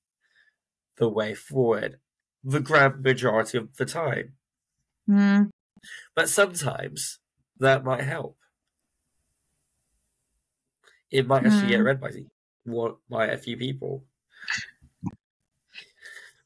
the 0.97 1.09
way 1.09 1.33
forward 1.33 1.99
the 2.43 2.59
grand 2.59 3.01
majority 3.01 3.57
of 3.57 3.75
the 3.75 3.85
time. 3.85 4.37
Mm. 5.09 5.49
But 6.15 6.29
sometimes 6.29 7.19
that 7.57 7.83
might 7.83 8.03
help. 8.03 8.37
It 11.11 11.27
might 11.27 11.45
actually 11.45 11.69
get 11.69 11.79
Mm. 11.81 11.85
read 11.85 11.99
by 12.01 12.11
one 12.63 12.95
by 13.09 13.27
a 13.27 13.37
few 13.37 13.57
people. 13.57 14.05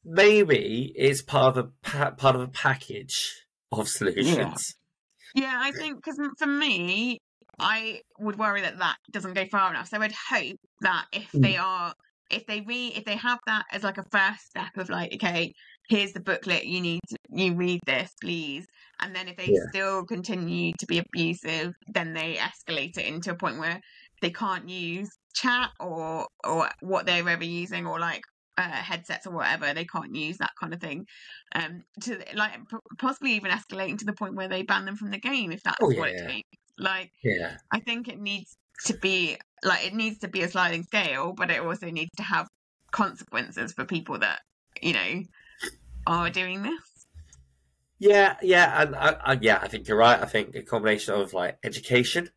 Maybe 0.04 0.94
it's 0.96 1.22
part 1.22 1.58
of 1.58 1.66
a 1.66 2.12
part 2.12 2.36
of 2.36 2.42
a 2.42 2.48
package 2.48 3.46
of 3.72 3.88
solutions. 3.90 4.76
Yeah, 5.34 5.58
I 5.62 5.72
think 5.72 5.98
because 6.04 6.20
for 6.38 6.48
me, 6.48 7.20
I 7.60 8.02
would 8.20 8.38
worry 8.38 8.62
that 8.62 8.80
that 8.80 8.98
doesn't 9.12 9.34
go 9.34 9.46
far 9.46 9.70
enough. 9.72 9.90
So 9.90 10.02
I'd 10.02 10.14
hope 10.14 10.58
that 10.82 11.08
if 11.14 11.32
Mm. 11.34 11.42
they 11.42 11.58
are, 11.58 11.94
if 12.32 12.46
they 12.46 12.62
read, 12.62 12.98
if 12.98 13.06
they 13.06 13.16
have 13.16 13.40
that 13.46 13.66
as 13.72 13.84
like 13.84 13.98
a 13.98 14.06
first 14.12 14.46
step 14.48 14.72
of 14.78 14.90
like, 14.90 15.14
okay, 15.16 15.54
here's 15.90 16.14
the 16.14 16.20
booklet, 16.22 16.66
you 16.66 16.82
need 16.82 17.02
to, 17.10 17.18
you 17.30 17.56
read 17.56 17.82
this, 17.86 18.12
please. 18.22 18.66
And 19.02 19.16
then 19.16 19.28
if 19.28 19.38
they 19.38 19.52
Yeah. 19.52 19.66
still 19.70 20.06
continue 20.06 20.74
to 20.80 20.86
be 20.88 21.00
abusive, 21.00 21.74
then 21.94 22.14
they 22.14 22.36
escalate 22.36 22.98
it 22.98 23.06
into 23.06 23.32
a 23.32 23.38
point 23.38 23.60
where 23.60 23.80
they 24.22 24.32
can't 24.32 24.68
use 24.70 25.10
chat 25.36 25.72
or 25.80 26.28
or 26.44 26.70
what 26.82 27.06
they're 27.06 27.28
ever 27.30 27.44
using 27.44 27.86
or 27.86 28.00
like 28.00 28.22
uh, 28.60 28.72
headsets 28.89 29.25
or 29.28 29.32
whatever. 29.32 29.74
They 29.74 29.86
can't 29.86 30.16
use 30.16 30.38
that 30.39 30.51
kind 30.60 30.74
of 30.74 30.82
thing. 30.82 31.06
Um, 31.56 31.84
to 32.01 32.22
like 32.36 32.54
p- 32.70 32.78
possibly 32.98 33.34
even 33.34 33.51
escalating 33.51 33.98
to 34.00 34.06
the 34.06 34.13
point 34.13 34.36
where 34.36 34.50
they 34.50 34.63
ban 34.63 34.86
them 34.86 34.96
from 34.98 35.12
the 35.12 35.20
game 35.20 35.51
if 35.51 35.63
that's 35.63 35.78
Oh, 35.82 35.89
what 35.98 36.10
it 36.10 36.16
yeah. 36.18 36.28
takes. 36.28 36.50
Like 36.78 37.12
Yeah. 37.24 37.58
I 37.72 37.80
think 37.80 38.08
it 38.08 38.20
needs 38.20 38.58
to 38.86 38.98
be 38.98 39.38
like 39.63 39.86
it 39.86 39.94
needs 39.94 40.20
to 40.20 40.28
be 40.28 40.42
a 40.44 40.50
sliding 40.50 40.84
scale, 40.84 41.34
but 41.34 41.51
it 41.51 41.62
also 41.62 41.89
needs 41.89 42.12
to 42.18 42.24
have 42.24 42.48
consequences 42.92 43.74
for 43.74 43.86
people 43.86 44.20
that 44.20 44.42
you 44.82 44.94
know 44.94 45.24
are 46.08 46.30
doing 46.30 46.63
this. 46.63 47.06
Yeah, 48.00 48.38
yeah, 48.42 48.82
and 48.82 48.96
I, 48.96 49.10
I, 49.22 49.39
yeah, 49.42 49.60
I 49.62 49.68
think 49.68 49.88
you're 49.88 49.98
right. 49.98 50.20
I 50.22 50.25
think 50.25 50.56
a 50.56 50.63
combination 50.63 51.13
of 51.16 51.34
like 51.34 51.58
education 51.63 52.30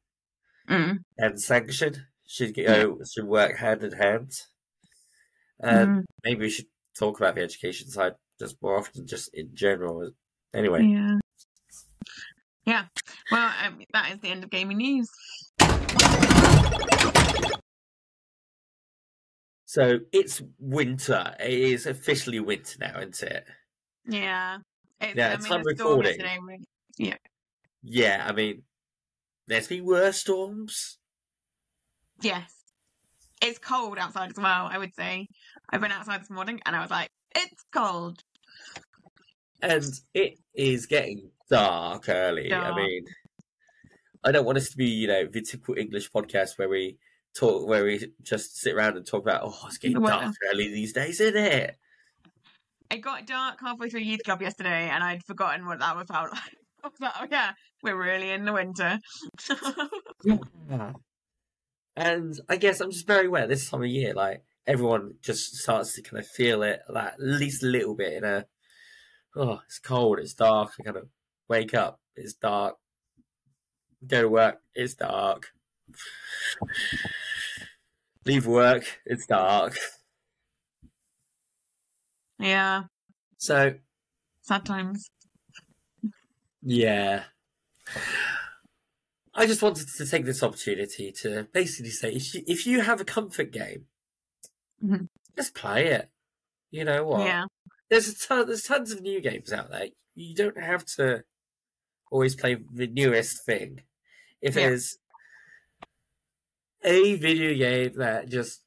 Mm. 0.69 1.03
and 1.19 1.41
sanction 1.41 2.07
should 2.27 2.55
go 2.55 2.99
should 3.11 3.25
work 3.27 3.57
hand 3.57 3.83
in 3.83 3.93
hand. 3.93 4.33
And 5.61 5.89
Mm. 6.01 6.05
maybe 6.25 6.41
we 6.41 6.51
should 6.51 6.67
talk 6.99 7.19
about 7.21 7.35
the 7.37 7.43
education 7.43 7.89
side 7.89 8.15
just 8.39 8.61
more 8.63 8.79
often, 8.79 9.07
just 9.07 9.33
in 9.35 9.55
general. 9.55 10.11
Anyway, 10.55 10.85
Yeah. 10.85 11.19
Yeah. 12.65 12.87
Well, 13.31 13.53
um, 13.65 13.83
that 13.93 14.13
is 14.13 14.21
the 14.21 14.29
end 14.29 14.45
of 14.45 14.51
gaming 14.51 14.77
news. 14.79 15.09
so 19.65 20.01
it's 20.13 20.43
winter. 20.59 21.35
It 21.41 21.53
is 21.53 21.87
officially 21.87 22.41
winter 22.41 22.77
now, 22.81 22.99
isn't 22.99 23.23
it? 23.23 23.47
Yeah. 24.05 24.59
It's, 25.01 25.17
Yeah, 25.17 25.31
I 25.31 25.33
it's 25.35 25.45
mean, 25.45 25.53
time 25.53 25.63
recording. 25.65 26.21
yesterday 26.21 26.39
was- 26.39 27.19
Yeah, 27.83 28.25
I 28.29 28.33
mean, 28.33 28.65
there's 29.47 29.67
been 29.69 29.85
worse 29.85 30.19
storms. 30.19 30.99
Yes. 32.21 32.53
It's 33.41 33.59
cold 33.59 33.99
outside 33.99 34.31
as 34.31 34.37
well, 34.37 34.67
I 34.67 34.79
would 34.79 34.95
say. 34.95 35.27
I 35.73 35.79
went 35.79 35.93
outside 35.93 36.21
this 36.21 36.31
morning 36.31 36.61
and 36.67 36.77
I 36.77 36.81
was 36.83 36.91
like, 36.91 37.09
it's 37.35 37.65
cold. 37.73 38.23
and 39.63 39.85
it 40.13 40.39
is 40.55 40.87
getting 40.87 41.31
dark 41.49 42.09
early. 42.09 42.49
Dark. 42.49 42.75
I 42.75 42.77
mean, 42.77 43.05
I 44.23 44.33
don't 44.33 44.45
want 44.45 44.59
us 44.59 44.69
to 44.71 44.77
be, 44.77 44.87
you 44.87 45.09
know, 45.09 45.27
the 45.27 45.41
typical 45.41 45.77
English 45.79 46.11
podcast 46.11 46.59
where 46.59 46.69
we 46.69 46.99
talk, 47.35 47.67
where 47.67 47.85
we 47.85 48.07
just 48.23 48.59
sit 48.59 48.75
around 48.75 48.97
and 48.97 49.07
talk 49.07 49.23
about, 49.23 49.43
oh, 49.45 49.59
it's 49.67 49.79
getting 49.79 50.01
dark 50.03 50.35
early 50.53 50.69
these 50.69 50.93
days, 50.93 51.21
isn't 51.21 51.37
it? 51.37 51.77
It 52.91 52.99
got 52.99 53.27
dark 53.27 53.59
halfway 53.61 53.89
through 53.89 54.01
youth 54.01 54.21
club 54.25 54.43
yesterday 54.43 54.91
and 54.91 55.03
I'd 55.03 55.25
forgotten 55.25 55.67
what 55.67 55.79
that 55.79 55.97
was 55.97 56.11
about. 56.11 56.31
I 56.85 56.89
was 56.89 57.01
like, 57.01 57.13
oh 57.21 57.27
yeah, 57.31 57.53
we're 57.83 57.97
really 57.97 58.31
in 58.31 58.45
the 58.45 58.53
winter. 58.53 58.99
Yeah. 60.25 60.93
And 61.97 62.41
I 62.49 62.57
guess 62.57 62.81
I'm 62.81 62.91
just 62.91 63.07
very 63.07 63.27
aware 63.27 63.47
this 63.47 63.69
time 63.69 63.83
of 63.83 63.89
year, 63.89 64.15
like 64.15 64.43
everyone 64.67 65.15
just 65.21 65.57
starts 65.57 65.95
to 65.95 66.03
kind 66.03 66.21
of 66.21 66.27
feel 66.27 66.63
it, 66.63 66.81
like 66.89 67.15
at 67.15 67.21
least 67.21 67.63
a 67.63 67.67
little 67.67 67.95
bit 67.95 68.13
in 68.15 68.25
a, 68.25 68.47
oh, 69.37 69.61
it's 69.67 69.79
cold, 69.79 70.19
it's 70.19 70.35
dark. 70.35 70.73
I 70.79 70.83
kind 70.83 70.97
of 70.97 71.09
wake 71.49 71.75
up, 71.75 72.01
it's 72.15 72.35
dark. 72.35 72.77
Go 74.07 74.23
to 74.23 74.29
work, 74.29 74.61
it's 74.75 74.95
dark. 74.95 75.49
Leave 78.25 78.47
work, 78.47 79.01
it's 79.05 79.27
dark. 79.27 79.77
yeah, 82.39 82.85
So 83.39 83.75
sad 84.43 84.65
times. 84.65 85.11
Yeah. 86.63 87.25
I 89.35 89.47
just 89.47 89.63
wanted 89.63 89.89
to 89.97 90.07
take 90.07 90.25
this 90.25 90.43
opportunity 90.43 91.11
to 91.23 91.49
basically 91.53 91.91
say 91.91 92.13
if 92.13 92.35
you, 92.35 92.43
if 92.47 92.67
you 92.67 92.81
have 92.83 93.01
a 93.01 93.05
comfort 93.05 93.51
game, 93.51 93.87
Mhm. 94.83 95.09
just 95.37 95.55
play 95.55 95.87
it. 95.89 96.11
You 96.71 96.85
know 96.85 97.05
what? 97.05 97.27
Yeah, 97.27 97.45
There's 97.91 98.09
a 98.09 98.19
ton, 98.19 98.47
there's 98.47 98.63
tons 98.63 98.91
of 98.91 99.03
new 99.03 99.21
games 99.21 99.53
out 99.53 99.71
there. 99.71 99.89
You 100.15 100.35
don't 100.35 100.59
have 100.59 100.85
to 100.97 101.25
always 102.11 102.35
play 102.35 102.57
the 102.73 102.87
newest 102.87 103.45
thing. 103.45 103.83
If 104.41 104.57
Yeah. 104.57 104.69
there's 104.71 104.99
a 106.85 107.15
video 107.17 107.55
game 107.55 107.95
that 107.99 108.29
just 108.29 108.65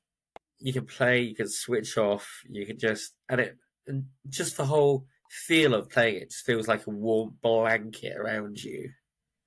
you 0.60 0.72
can 0.74 0.86
play, 0.86 1.22
you 1.22 1.36
can 1.36 1.50
switch 1.50 1.98
off, 1.98 2.43
you 2.50 2.65
can 2.65 2.77
just 2.79 3.13
and 3.29 3.41
it 3.41 3.57
and 3.88 4.05
just 4.29 4.57
the 4.57 4.65
whole 4.65 5.05
feel 5.29 5.74
of 5.74 5.89
playing 5.89 6.22
it 6.22 6.29
just 6.31 6.45
feels 6.45 6.67
like 6.67 6.88
a 6.88 6.89
warm 6.91 7.38
blanket 7.41 8.15
around 8.15 8.63
you. 8.63 8.91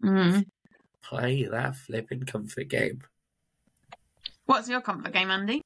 mm. 0.02 0.44
Play 1.02 1.44
that 1.44 1.76
flipping 1.76 2.24
comfort 2.24 2.68
game. 2.68 3.02
What's 4.44 4.68
your 4.68 4.80
comfort 4.82 5.12
game, 5.12 5.30
Andy? 5.30 5.62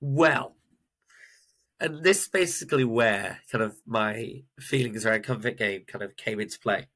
Well, 0.00 0.54
and 1.80 2.02
this 2.02 2.22
is 2.22 2.28
basically 2.28 2.84
where 2.84 3.40
kind 3.50 3.62
of 3.62 3.76
my 3.86 4.42
feelings 4.58 5.06
around 5.06 5.24
comfort 5.24 5.58
game 5.58 5.84
kind 5.86 6.02
of 6.02 6.16
came 6.16 6.40
into 6.40 6.58
play. 6.58 6.86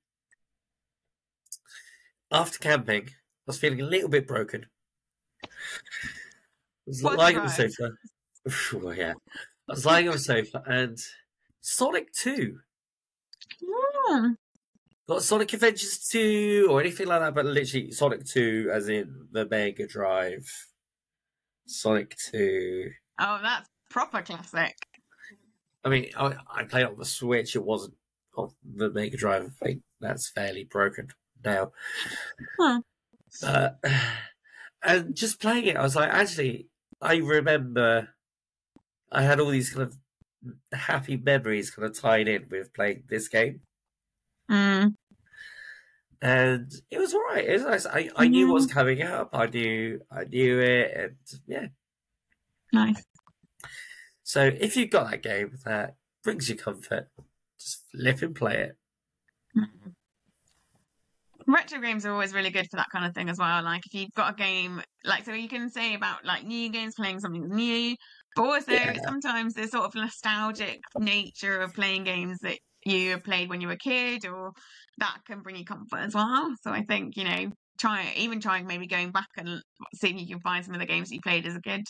After 2.31 2.59
camping, 2.59 3.09
I 3.09 3.13
was 3.47 3.59
feeling 3.59 3.81
a 3.81 3.87
little 3.87 4.09
bit 4.09 4.27
broken. 4.27 4.67
I 5.45 5.49
was 6.87 7.03
lying 7.03 7.37
on 7.39 7.47
the 7.47 7.51
sofa. 7.51 7.91
Oh, 8.75 8.91
yeah. 8.91 9.15
I 9.69 9.73
was 9.73 9.87
lying 9.87 10.09
on 10.09 10.15
the 10.15 10.19
sofa 10.19 10.63
and 10.67 10.99
Sonic 11.61 12.13
2. 12.13 12.59
Mm. 14.11 14.37
Not 15.09 15.23
Sonic 15.23 15.53
Adventures 15.53 16.09
2 16.11 16.69
or 16.71 16.81
anything 16.81 17.07
like 17.07 17.21
that, 17.21 17.35
but 17.35 17.47
literally 17.47 17.91
Sonic 17.93 18.25
2 18.25 18.71
as 18.73 18.89
in 18.89 19.29
the 19.31 19.47
Mega 19.47 19.87
Drive 19.87 20.51
Sonic 21.73 22.17
Two. 22.17 22.91
Oh, 23.19 23.39
that's 23.43 23.69
proper 23.91 24.23
classic. 24.23 24.77
I 25.85 25.89
mean, 25.89 26.11
I, 26.17 26.35
I 26.51 26.65
played 26.65 26.87
on 26.87 26.97
the 26.99 27.05
Switch. 27.05 27.57
It 27.57 27.65
wasn't 27.65 27.95
on 28.37 28.51
the 28.65 28.91
Mega 28.91 29.17
Drive. 29.17 29.45
I 29.45 29.65
think 29.65 29.83
that's 30.01 30.29
fairly 30.29 30.65
broken 30.65 31.09
now. 31.45 31.73
Hmm. 32.59 32.79
Uh, 33.43 33.71
and 34.83 35.15
just 35.15 35.41
playing 35.41 35.67
it, 35.67 35.77
I 35.77 35.83
was 35.83 35.97
like, 35.97 36.11
actually, 36.11 36.69
I 37.01 37.17
remember 37.17 38.09
I 39.11 39.23
had 39.23 39.41
all 39.41 39.51
these 39.51 39.71
kind 39.71 39.89
of 39.89 39.97
happy 40.73 41.17
memories 41.17 41.71
kind 41.71 41.87
of 41.87 41.99
tied 41.99 42.29
in 42.29 42.47
with 42.51 42.73
playing 42.75 43.05
this 43.09 43.29
game. 43.29 43.61
Mm. 44.51 44.95
And 46.23 46.73
it 46.89 46.99
was 46.99 47.15
all 47.15 47.21
right. 47.25 47.45
It 47.45 47.53
was 47.53 47.63
nice. 47.63 47.85
I, 47.85 48.09
I 48.15 48.29
knew 48.29 48.47
what 48.47 48.55
was 48.55 48.67
coming 48.69 49.03
up. 49.03 49.31
I 49.33 49.47
knew 49.47 50.01
I 50.09 50.23
knew 50.23 50.61
it, 50.61 50.93
and 50.97 51.17
yeah. 51.49 51.67
Nice. 52.73 53.03
So 54.23 54.45
if 54.45 54.77
you've 54.77 54.91
got 54.91 55.11
that 55.11 55.23
game 55.23 55.59
that 55.65 55.97
brings 56.23 56.49
you 56.49 56.55
comfort, 56.55 57.09
just 57.59 57.83
flip 57.91 58.23
and 58.23 58.37
play 58.37 58.63
it. 58.63 58.77
Mm. 59.59 59.93
Retro 61.49 61.81
games 61.81 62.07
are 62.07 62.13
always 62.13 62.33
really 62.33 62.51
good 62.51 62.69
for 62.71 62.77
that 62.77 62.87
kind 62.93 63.05
of 63.05 63.15
thing 63.15 63.29
as 63.29 63.39
well. 63.39 63.63
Like 63.65 63.85
if 63.85 63.93
you've 63.93 64.15
got 64.15 64.33
a 64.33 64.37
game, 64.37 64.81
like 65.05 65.25
so 65.25 65.33
you 65.33 65.49
can 65.49 65.71
say 65.71 65.95
about 65.95 66.25
like 66.25 66.45
new 66.45 66.71
games 66.71 66.95
playing 66.95 67.19
something 67.19 67.49
new, 67.49 67.97
but 68.37 68.45
also 68.45 68.71
Yeah. 68.71 68.97
sometimes 69.05 69.55
there's 69.55 69.73
sort 69.73 69.87
of 69.87 69.95
nostalgic 69.97 70.81
nature 70.99 71.61
of 71.61 71.75
playing 71.75 72.05
games 72.05 72.39
that 72.43 72.59
you 72.85 73.19
played 73.19 73.49
when 73.49 73.61
you 73.61 73.69
were 73.69 73.75
a 73.75 73.79
kid, 73.79 74.27
or 74.27 74.53
that 74.99 75.19
can 75.27 75.41
bring 75.41 75.57
you 75.57 75.65
comfort 75.65 75.99
as 75.99 76.15
well. 76.15 76.55
So 76.63 76.71
I 76.71 76.83
think 76.83 77.17
you 77.17 77.25
know, 77.25 77.51
try 77.79 78.13
even 78.17 78.41
trying 78.41 78.67
maybe 78.67 78.87
going 78.87 79.11
back 79.11 79.29
and 79.37 79.61
seeing 79.95 80.19
if 80.19 80.29
you 80.29 80.37
can 80.37 80.41
find 80.41 80.65
some 80.65 80.75
of 80.75 80.81
the 80.81 80.87
games 80.87 81.09
that 81.09 81.15
you 81.15 81.21
played 81.23 81.47
as 81.47 81.57
a 81.57 81.61
kid, 81.61 81.83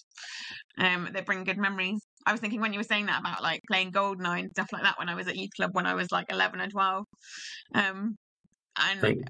um, 0.78 1.08
that 1.12 1.26
bring 1.26 1.44
good 1.44 1.58
memories. 1.58 2.00
I 2.26 2.32
was 2.32 2.40
thinking 2.40 2.60
when 2.60 2.72
you 2.72 2.78
were 2.78 2.84
saying 2.84 3.06
that 3.06 3.20
about 3.20 3.42
like 3.42 3.60
playing 3.70 3.92
Goldeneye 3.92 4.40
and 4.40 4.50
stuff 4.50 4.68
like 4.72 4.82
that 4.82 4.98
when 4.98 5.08
I 5.08 5.14
was 5.14 5.28
at 5.28 5.36
youth 5.36 5.50
club 5.56 5.70
when 5.72 5.86
I 5.86 5.94
was 5.94 6.10
like 6.12 6.26
eleven 6.30 6.60
and 6.60 6.72
twelve, 6.72 7.04
um, 7.74 8.16
and 8.78 9.00
Think 9.00 9.26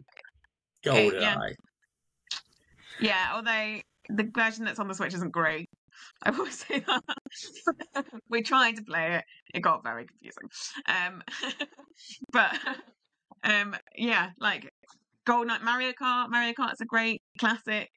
GoldenEye. 0.84 1.20
yeah. 1.20 1.36
Yeah, 3.00 3.30
although 3.34 3.80
the 4.08 4.30
version 4.34 4.64
that's 4.64 4.78
on 4.78 4.88
the 4.88 4.94
Switch 4.94 5.14
isn't 5.14 5.32
great. 5.32 5.68
I 6.22 6.30
will 6.30 6.46
say 6.50 6.80
that. 6.80 8.04
we 8.28 8.42
tried 8.42 8.76
to 8.76 8.82
play 8.82 9.16
it. 9.16 9.24
It 9.54 9.60
got 9.60 9.82
very 9.82 10.06
confusing. 10.06 10.48
Um, 10.86 11.22
but 12.32 12.54
um, 13.44 13.76
yeah, 13.96 14.30
like 14.38 14.70
Golden 15.24 15.62
Mario 15.64 15.92
Kart. 15.92 16.30
Mario 16.30 16.52
Kart's 16.52 16.80
a 16.80 16.86
great 16.86 17.22
classic. 17.38 17.90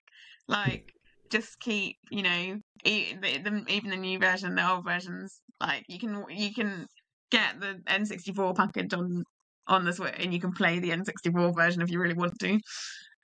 Like, 0.47 0.91
just 1.31 1.59
keep, 1.59 1.97
you 2.11 2.21
know, 2.21 2.59
e- 2.83 3.15
the, 3.19 3.37
the, 3.39 3.63
even 3.67 3.89
the 3.89 3.97
new 3.97 4.19
version, 4.19 4.55
the 4.55 4.69
old 4.69 4.85
versions. 4.85 5.41
Like, 5.59 5.85
you 5.87 5.99
can 5.99 6.23
you 6.29 6.53
can 6.53 6.85
get 7.31 7.59
the 7.59 7.81
N64 7.87 8.55
package 8.55 8.93
on 8.93 9.23
on 9.67 9.85
the 9.85 9.93
Switch, 9.93 10.13
and 10.19 10.33
you 10.33 10.39
can 10.39 10.51
play 10.53 10.79
the 10.79 10.91
N64 10.91 11.55
version 11.55 11.81
if 11.81 11.89
you 11.89 11.99
really 11.99 12.13
want 12.13 12.37
to. 12.39 12.53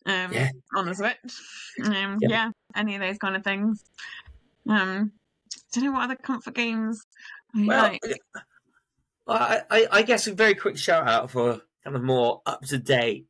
Um, 0.07 0.31
Yeah. 0.31 0.49
on 0.75 0.87
the 0.87 0.95
Switch. 0.95 1.15
Um, 1.85 2.17
Yeah. 2.19 2.27
yeah, 2.29 2.49
any 2.75 2.95
of 2.95 3.01
those 3.01 3.19
kind 3.19 3.35
of 3.35 3.43
things. 3.43 3.83
Um, 4.69 5.11
don't 5.73 5.85
know 5.85 5.91
what 5.91 6.03
other 6.03 6.15
comfort 6.15 6.53
games. 6.55 7.01
I 7.55 7.65
Well, 7.65 7.81
like. 7.83 8.01
I, 9.27 9.61
I, 9.69 9.87
I 9.91 10.01
guess 10.01 10.27
a 10.27 10.33
very 10.33 10.55
quick 10.55 10.77
shout 10.77 11.07
out 11.07 11.31
for 11.31 11.61
kind 11.83 11.95
of 11.95 12.01
more 12.03 12.41
up 12.45 12.61
to 12.67 12.77
date 12.77 13.25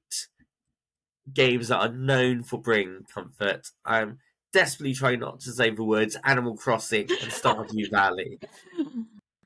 games 1.33 1.67
that 1.67 1.77
are 1.79 1.89
known 1.91 2.43
for 2.43 2.59
bringing 2.59 3.03
comfort. 3.13 3.67
I'm 3.85 4.19
desperately 4.53 4.93
trying 4.93 5.19
not 5.19 5.39
to 5.41 5.51
say 5.51 5.69
the 5.69 5.83
words 5.83 6.17
Animal 6.23 6.55
Crossing 6.57 7.09
and 7.09 7.31
Stardew 7.31 7.89
Valley, 7.91 8.39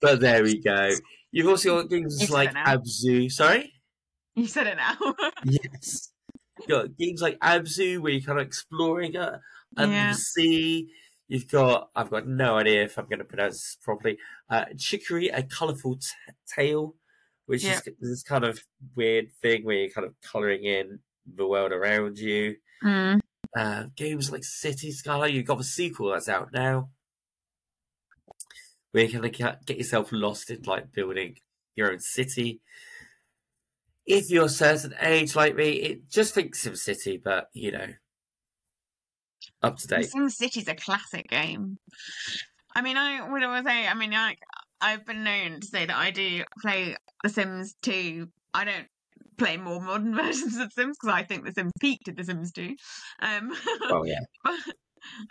but 0.01 0.19
there 0.19 0.43
we 0.43 0.59
go. 0.59 0.91
You've 1.31 1.47
also 1.47 1.81
got 1.81 1.89
games 1.89 2.21
You 2.21 2.33
like. 2.33 2.53
Abzu. 2.53 3.31
Sorry? 3.31 3.73
You 4.36 4.47
said 4.47 4.67
it 4.67 4.77
now. 4.77 4.95
Yes. 5.43 6.12
You've 6.59 6.69
got 6.69 6.97
games 6.97 7.21
like 7.21 7.38
Abzu 7.39 7.99
where 7.99 8.13
you're 8.13 8.21
kind 8.21 8.39
of 8.39 8.45
exploring 8.47 9.17
uh, 9.17 9.39
under 9.75 9.93
Yeah. 9.93 10.12
the 10.13 10.17
sea. 10.17 10.89
You've 11.27 11.47
got, 11.47 11.89
I've 11.95 12.09
got 12.11 12.27
no 12.27 12.57
idea 12.57 12.83
if 12.83 12.97
I'm 12.99 13.05
going 13.05 13.19
to 13.19 13.25
pronounce 13.25 13.55
this 13.55 13.77
properly, 13.81 14.17
uh, 14.49 14.65
Chicory, 14.77 15.29
A 15.29 15.41
Colourful 15.41 15.95
t- 15.97 16.07
Tale, 16.55 16.95
which 17.47 17.63
Yeah. 17.63 17.79
is 17.85 17.93
this 17.99 18.23
kind 18.23 18.43
of 18.43 18.59
weird 18.95 19.31
thing 19.41 19.63
where 19.63 19.75
you're 19.77 19.89
kind 19.89 20.05
of 20.05 20.13
colouring 20.21 20.63
in 20.65 20.99
the 21.25 21.47
world 21.47 21.71
around 21.71 22.19
you. 22.19 22.57
Mm. 22.83 23.19
Uh, 23.57 23.85
games 23.95 24.31
like 24.31 24.43
City 24.43 24.91
Skyline, 24.91 25.33
you've 25.33 25.45
got 25.47 25.57
the 25.57 25.63
sequel 25.63 26.11
that's 26.11 26.29
out 26.29 26.49
now, 26.53 26.89
where 28.91 29.05
you 29.05 29.11
kind 29.11 29.25
of 29.25 29.65
get 29.65 29.77
yourself 29.77 30.09
lost 30.11 30.51
in 30.51 30.61
like 30.63 30.91
building 30.91 31.38
your 31.75 31.91
own 31.91 31.99
city. 31.99 32.61
If 34.05 34.29
you're 34.29 34.45
a 34.45 34.49
certain 34.49 34.93
age 35.01 35.35
like 35.35 35.55
me, 35.55 35.71
it 35.71 36.09
just 36.09 36.33
think 36.35 36.55
SimCity, 36.55 37.21
but 37.23 37.49
you 37.53 37.71
know, 37.71 37.88
up 39.62 39.77
to 39.77 39.88
date. 39.88 40.10
Sim 40.10 40.29
City's 40.29 40.67
a 40.67 40.75
classic 40.75 41.27
game. 41.29 41.77
I 42.75 42.81
mean, 42.81 42.97
I 42.97 43.27
would 43.29 43.43
always 43.43 43.63
say, 43.63 43.88
I 43.88 43.93
mean, 43.93 44.12
like, 44.12 44.39
I've 44.81 45.05
been 45.05 45.23
known 45.23 45.62
to 45.62 45.67
say 45.67 45.86
that 45.86 45.95
I 45.95 46.12
do 46.12 46.43
play 46.62 46.95
The 47.23 47.29
Sims 47.29 47.75
2. 47.84 48.27
I 48.53 48.65
don't 48.65 48.88
play 49.38 49.58
more 49.58 49.81
modern 49.81 50.13
versions 50.23 50.58
of 50.58 50.73
Sims 50.73 50.97
because 50.99 51.13
I 51.15 51.23
think 51.23 51.45
The 51.45 51.53
Sims 51.53 51.71
peaked 51.79 52.10
at 52.10 52.17
The 52.17 52.23
Sims 52.23 52.51
2. 52.51 52.75
Um, 53.21 53.51
Oh 53.89 54.03
yeah, 54.03 54.19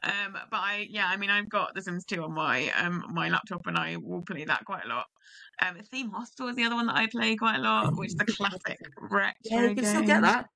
um, 0.03 0.33
but 0.51 0.57
I, 0.57 0.87
yeah, 0.89 1.07
I 1.07 1.17
mean, 1.17 1.31
I've 1.31 1.49
got 1.49 1.75
The 1.75 1.83
Sims 1.83 2.05
2 2.07 2.23
on 2.23 2.33
my 2.33 2.71
um 2.77 3.05
my 3.13 3.29
laptop, 3.29 3.67
and 3.67 3.77
I 3.77 3.97
will 3.97 4.23
play 4.23 4.45
that 4.45 4.65
quite 4.65 4.85
a 4.85 4.89
lot. 4.89 5.07
Um, 5.61 5.77
Theme 5.91 6.11
Hospital 6.11 6.49
is 6.49 6.57
the 6.57 6.65
other 6.65 6.75
one 6.75 6.87
that 6.87 6.97
I 6.97 7.07
play 7.07 7.37
quite 7.37 7.57
a 7.59 7.63
lot, 7.63 7.97
which 7.97 8.11
is 8.11 8.17
a 8.21 8.25
classic 8.25 8.79
retro 9.01 9.33
yeah, 9.45 9.63
you 9.63 9.75
can 9.75 9.77
game. 9.77 9.85
still 9.85 10.03
get 10.03 10.23
that 10.23 10.49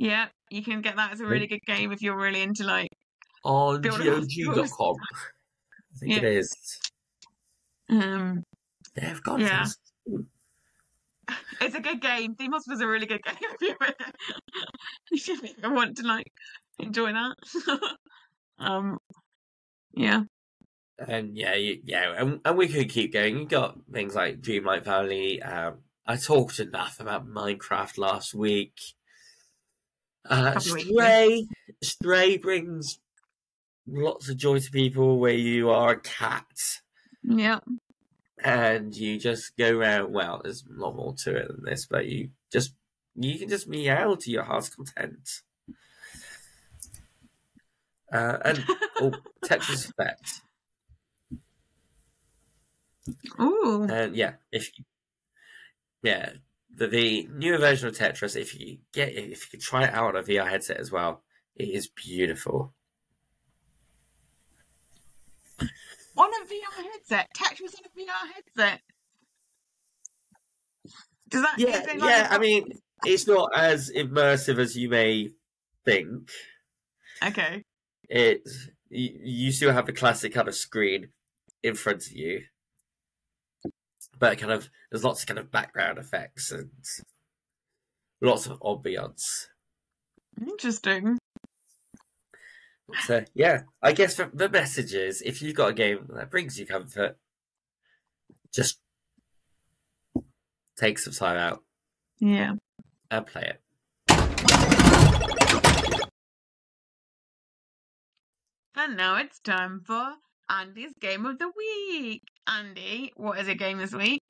Yeah, 0.00 0.28
you 0.48 0.62
can 0.62 0.80
get 0.80 0.96
that 0.96 1.12
as 1.12 1.20
a 1.20 1.26
really 1.26 1.46
good 1.46 1.60
game 1.66 1.92
if 1.92 2.00
you're 2.00 2.16
really 2.16 2.40
into 2.40 2.64
like. 2.64 2.88
on 3.44 3.82
GOG.com. 3.82 4.94
I 4.96 5.98
think 5.98 6.16
it 6.16 6.22
Yeah. 6.22 6.28
is. 6.30 6.80
Um, 7.90 8.42
Yeah, 8.96 9.10
I've 9.10 9.22
got 9.22 9.40
Yeah. 9.40 9.64
this. 9.64 9.76
it's 11.60 11.74
a 11.74 11.80
good 11.80 12.00
game. 12.00 12.34
Theme 12.34 12.54
is 12.54 12.80
a 12.80 12.86
really 12.86 13.04
good 13.04 13.20
game 13.26 13.36
if 13.40 13.60
you, 13.60 13.76
if 15.10 15.28
you 15.28 15.38
even 15.58 15.74
want 15.74 15.98
to 15.98 16.06
like 16.06 16.32
enjoy 16.78 17.12
that. 17.12 17.34
um, 18.58 18.96
yeah. 19.92 20.22
And 20.98 21.36
yeah, 21.36 21.56
yeah, 21.56 22.14
and, 22.16 22.40
and 22.42 22.56
we 22.56 22.68
could 22.68 22.88
keep 22.88 23.12
going. 23.12 23.38
You 23.38 23.44
got 23.44 23.76
things 23.92 24.14
like 24.14 24.40
Dreamlight 24.40 24.84
Valley. 24.84 25.42
Um, 25.42 25.80
I 26.06 26.16
talked 26.16 26.58
enough 26.58 27.00
about 27.00 27.28
Minecraft 27.28 27.98
last 27.98 28.32
week. 28.32 28.78
Uh, 30.28 30.52
Couple 30.52 30.68
of 30.70 30.74
weeks 30.74 30.88
Stray, 30.90 31.46
Stray 31.82 32.36
brings 32.36 32.98
lots 33.86 34.28
of 34.28 34.36
joy 34.36 34.58
to 34.58 34.70
people. 34.70 35.18
Where 35.18 35.32
you 35.32 35.70
are 35.70 35.92
a 35.92 36.00
cat 36.00 36.46
Yeah. 37.22 37.60
and 38.44 38.94
you 38.96 39.18
just 39.18 39.56
go 39.56 39.78
around. 39.78 40.12
Well, 40.12 40.40
there's 40.42 40.62
a 40.64 40.72
lot 40.80 40.94
more 40.96 41.14
to 41.24 41.36
it 41.36 41.48
than 41.48 41.64
this, 41.64 41.86
but 41.86 42.06
you 42.06 42.30
just 42.52 42.74
you 43.16 43.38
can 43.38 43.48
just 43.48 43.66
meow 43.68 44.14
to 44.14 44.30
your 44.30 44.44
heart's 44.44 44.68
content. 44.68 45.42
Uh, 48.12 48.38
and 48.44 48.64
oh, 49.00 49.12
Tetris 49.44 49.88
Effect. 49.90 50.42
Ooh. 53.40 53.86
And 53.90 54.14
yeah, 54.16 54.34
if 54.52 54.76
you, 54.78 54.84
yeah, 56.02 56.30
the, 56.74 56.86
the 56.86 57.28
newer 57.32 57.58
version 57.58 57.88
of 57.88 57.96
Tetris, 57.96 58.36
if 58.36 58.58
you 58.58 58.78
get 58.92 59.10
if 59.10 59.44
you 59.44 59.50
can 59.50 59.60
try 59.60 59.84
it 59.84 59.94
out 59.94 60.14
on 60.14 60.16
a 60.16 60.22
VR 60.22 60.48
headset 60.48 60.78
as 60.78 60.90
well, 60.90 61.22
it 61.56 61.68
is 61.68 61.88
beautiful. 61.88 62.74
On 66.16 66.28
a 66.28 66.46
VR 66.46 66.84
headset. 66.92 67.28
Tetris 67.36 67.74
on 67.76 67.84
a 67.86 68.00
VR 68.00 68.34
headset. 68.34 68.80
Does 71.28 71.42
that? 71.42 71.54
Yeah, 71.58 71.84
like 71.86 72.00
yeah. 72.00 72.28
I 72.30 72.38
mean, 72.38 72.80
it's 73.04 73.26
not 73.26 73.50
as 73.56 73.90
immersive 73.94 74.58
as 74.58 74.76
you 74.76 74.88
may 74.88 75.30
think. 75.84 76.30
Okay. 77.24 77.64
It 78.08 78.42
you, 78.88 79.10
you 79.22 79.52
still 79.52 79.72
have 79.72 79.86
the 79.86 79.92
classic 79.92 80.34
kind 80.34 80.48
of 80.48 80.54
screen 80.54 81.10
in 81.62 81.74
front 81.74 82.06
of 82.06 82.12
you, 82.12 82.42
but 84.20 84.38
kind 84.38 84.52
of 84.52 84.70
there's 84.90 85.02
lots 85.02 85.22
of 85.22 85.26
kind 85.26 85.38
of 85.40 85.50
background 85.50 85.98
effects 85.98 86.52
and 86.52 86.70
lots 88.20 88.46
of 88.46 88.60
ambiance. 88.60 89.46
Interesting. 90.40 91.18
So 93.06 93.24
yeah, 93.34 93.62
I 93.82 93.92
guess 93.92 94.14
the, 94.16 94.30
the 94.32 94.48
message 94.48 94.94
is 94.94 95.22
if 95.22 95.42
you've 95.42 95.56
got 95.56 95.70
a 95.70 95.74
game 95.74 96.06
that 96.14 96.30
brings 96.30 96.58
you 96.58 96.66
comfort, 96.66 97.16
just 98.54 98.78
take 100.76 100.98
some 100.98 101.12
time 101.12 101.36
out 101.36 101.62
Yeah. 102.18 102.54
and 103.10 103.26
play 103.26 103.54
it. 103.54 103.60
And 108.74 108.96
now 108.96 109.16
it's 109.16 109.38
time 109.40 109.82
for 109.84 110.14
Andy's 110.48 110.94
game 111.00 111.26
of 111.26 111.38
the 111.38 111.50
week. 111.56 112.22
Andy, 112.50 113.12
what 113.16 113.38
is 113.38 113.46
your 113.46 113.56
game 113.56 113.78
this 113.78 113.92
week? 113.92 114.22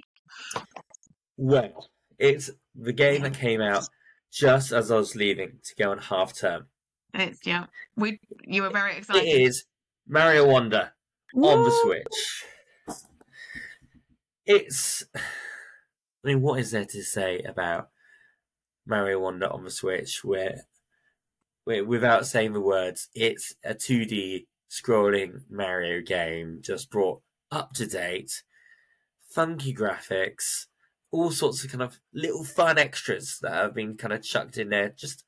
Well, 1.37 1.89
it's 2.19 2.51
the 2.75 2.93
game 2.93 3.23
that 3.23 3.35
came 3.35 3.61
out 3.61 3.89
just 4.31 4.73
as 4.73 4.91
I 4.91 4.97
was 4.97 5.17
leaving 5.17 5.59
to 5.65 5.75
go 5.83 5.91
on 5.91 5.99
half 5.99 6.37
term. 6.37 6.67
It's 7.15 7.47
yeah. 7.47 7.67
We 7.97 8.21
you 8.45 8.63
were 8.63 8.71
very 8.71 8.97
excited. 8.97 9.25
It 9.25 9.41
is 9.41 9.65
Mario 10.07 10.47
Wonder 10.47 10.93
on 11.35 11.65
the 11.65 11.71
Switch. 11.83 12.45
It's. 14.47 15.05
I 15.15 16.29
mean, 16.29 16.43
what 16.43 16.61
is 16.61 16.73
there 16.73 16.85
to 16.85 17.03
say 17.03 17.39
about 17.41 17.89
Mario 18.87 19.21
Wonder 19.21 19.51
on 19.51 19.65
the 19.65 19.71
Switch 19.71 20.23
where, 20.23 20.67
where 21.65 21.83
without 21.83 22.27
saying 22.27 22.53
the 22.53 22.61
words, 22.61 23.09
it's 23.15 23.55
a 23.65 23.75
2D 23.75 24.45
scrolling 24.71 25.41
Mario 25.49 26.03
game 26.03 26.59
just 26.63 26.91
brought 26.91 27.23
up 27.51 27.73
to 27.75 27.87
date, 27.87 28.43
funky 29.29 29.75
graphics, 29.75 30.67
all 31.11 31.31
sorts 31.31 31.65
of 31.65 31.71
kind 31.71 31.83
of 31.83 32.01
little 32.15 32.45
fun 32.45 32.79
extras 32.79 33.39
that 33.43 33.53
have 33.53 33.75
been 33.75 33.97
kind 33.97 34.13
of 34.13 34.23
chucked 34.23 34.59
in 34.59 34.69
there 34.71 34.91
just 34.97 35.25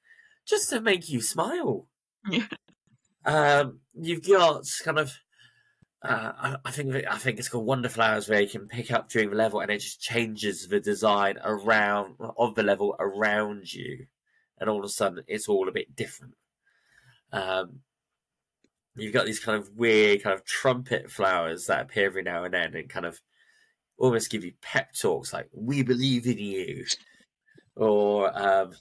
just 0.46 0.70
to 0.70 0.80
make 0.80 1.08
you 1.08 1.20
smile. 1.20 1.88
Yeah. 2.28 2.46
Um, 3.24 3.80
you've 3.94 4.26
got 4.26 4.64
kind 4.85 4.98
of, 4.98 5.12
uh, 6.02 6.32
I, 6.37 6.56
I 6.64 6.70
think 6.72 6.94
I 7.08 7.16
think 7.18 7.38
it's 7.38 7.48
called 7.48 7.66
Wonder 7.66 7.88
Flowers, 7.88 8.28
where 8.28 8.40
you 8.40 8.48
can 8.48 8.66
pick 8.66 8.92
up 8.92 9.08
during 9.08 9.30
the 9.30 9.37
level, 9.37 9.61
and 9.61 9.70
it 9.70 9.78
just 9.78 10.00
changes 10.00 10.66
the 10.66 10.80
design 10.80 11.38
around 11.44 12.16
of 12.37 12.54
the 12.54 12.64
level 12.64 12.96
around 12.98 13.72
you, 13.72 14.06
and 14.58 14.68
all 14.68 14.80
of 14.80 14.85
a 14.85 14.88
sudden 14.88 15.24
it's 15.28 15.48
all 15.48 15.68
a 15.68 15.72
bit 15.72 15.94
different. 15.94 16.35
Um, 17.32 17.80
you've 18.96 19.12
got 19.12 19.26
these 19.26 19.40
kind 19.40 19.59
of 19.59 19.70
weird 19.76 20.22
kind 20.22 20.35
of 20.35 20.44
trumpet 20.44 21.11
flowers 21.11 21.66
that 21.66 21.83
appear 21.83 22.07
every 22.07 22.22
now 22.22 22.44
and 22.44 22.55
then, 22.55 22.74
and 22.74 22.88
kind 22.88 23.07
of 23.07 23.20
almost 23.98 24.31
give 24.31 24.44
you 24.44 24.52
pep 24.61 24.94
talks 24.94 25.33
like 25.33 25.48
"We 25.52 25.83
believe 25.83 26.26
in 26.26 26.38
you," 26.38 26.85
or 27.76 28.37
um, 28.38 28.72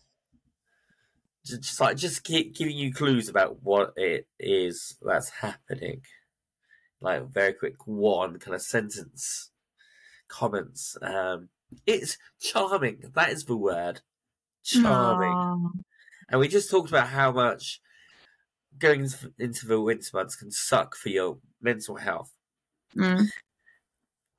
just, 1.46 1.62
just 1.62 1.80
like 1.80 1.98
just 1.98 2.24
keep 2.24 2.56
giving 2.56 2.78
you 2.78 2.94
clues 2.94 3.30
about 3.30 3.64
what 3.64 3.94
it 3.96 4.28
is 4.40 4.98
that's 5.02 5.30
happening. 5.30 6.02
Like 7.00 7.32
very 7.32 7.54
quick 7.54 7.88
one 7.88 8.38
kind 8.40 8.56
of 8.56 8.62
sentence 8.62 9.52
comments. 10.28 10.98
Um, 11.02 11.50
it's 11.86 12.18
charming. 12.40 13.04
That 13.14 13.30
is 13.30 13.46
the 13.46 13.58
word. 13.58 14.02
Charming. 14.64 15.32
Aw. 15.32 15.70
And 16.30 16.40
we 16.40 16.48
just 16.48 16.70
talked 16.70 16.90
about 16.90 17.08
how 17.08 17.32
much 17.32 17.82
going 18.80 19.08
into- 19.38 19.66
the 19.68 19.82
winter 19.82 20.10
months 20.14 20.36
can 20.36 20.52
suck 20.52 20.96
for 20.96 21.10
your 21.10 21.40
mental 21.62 21.96
health. 21.96 22.32
Mm. 22.96 23.28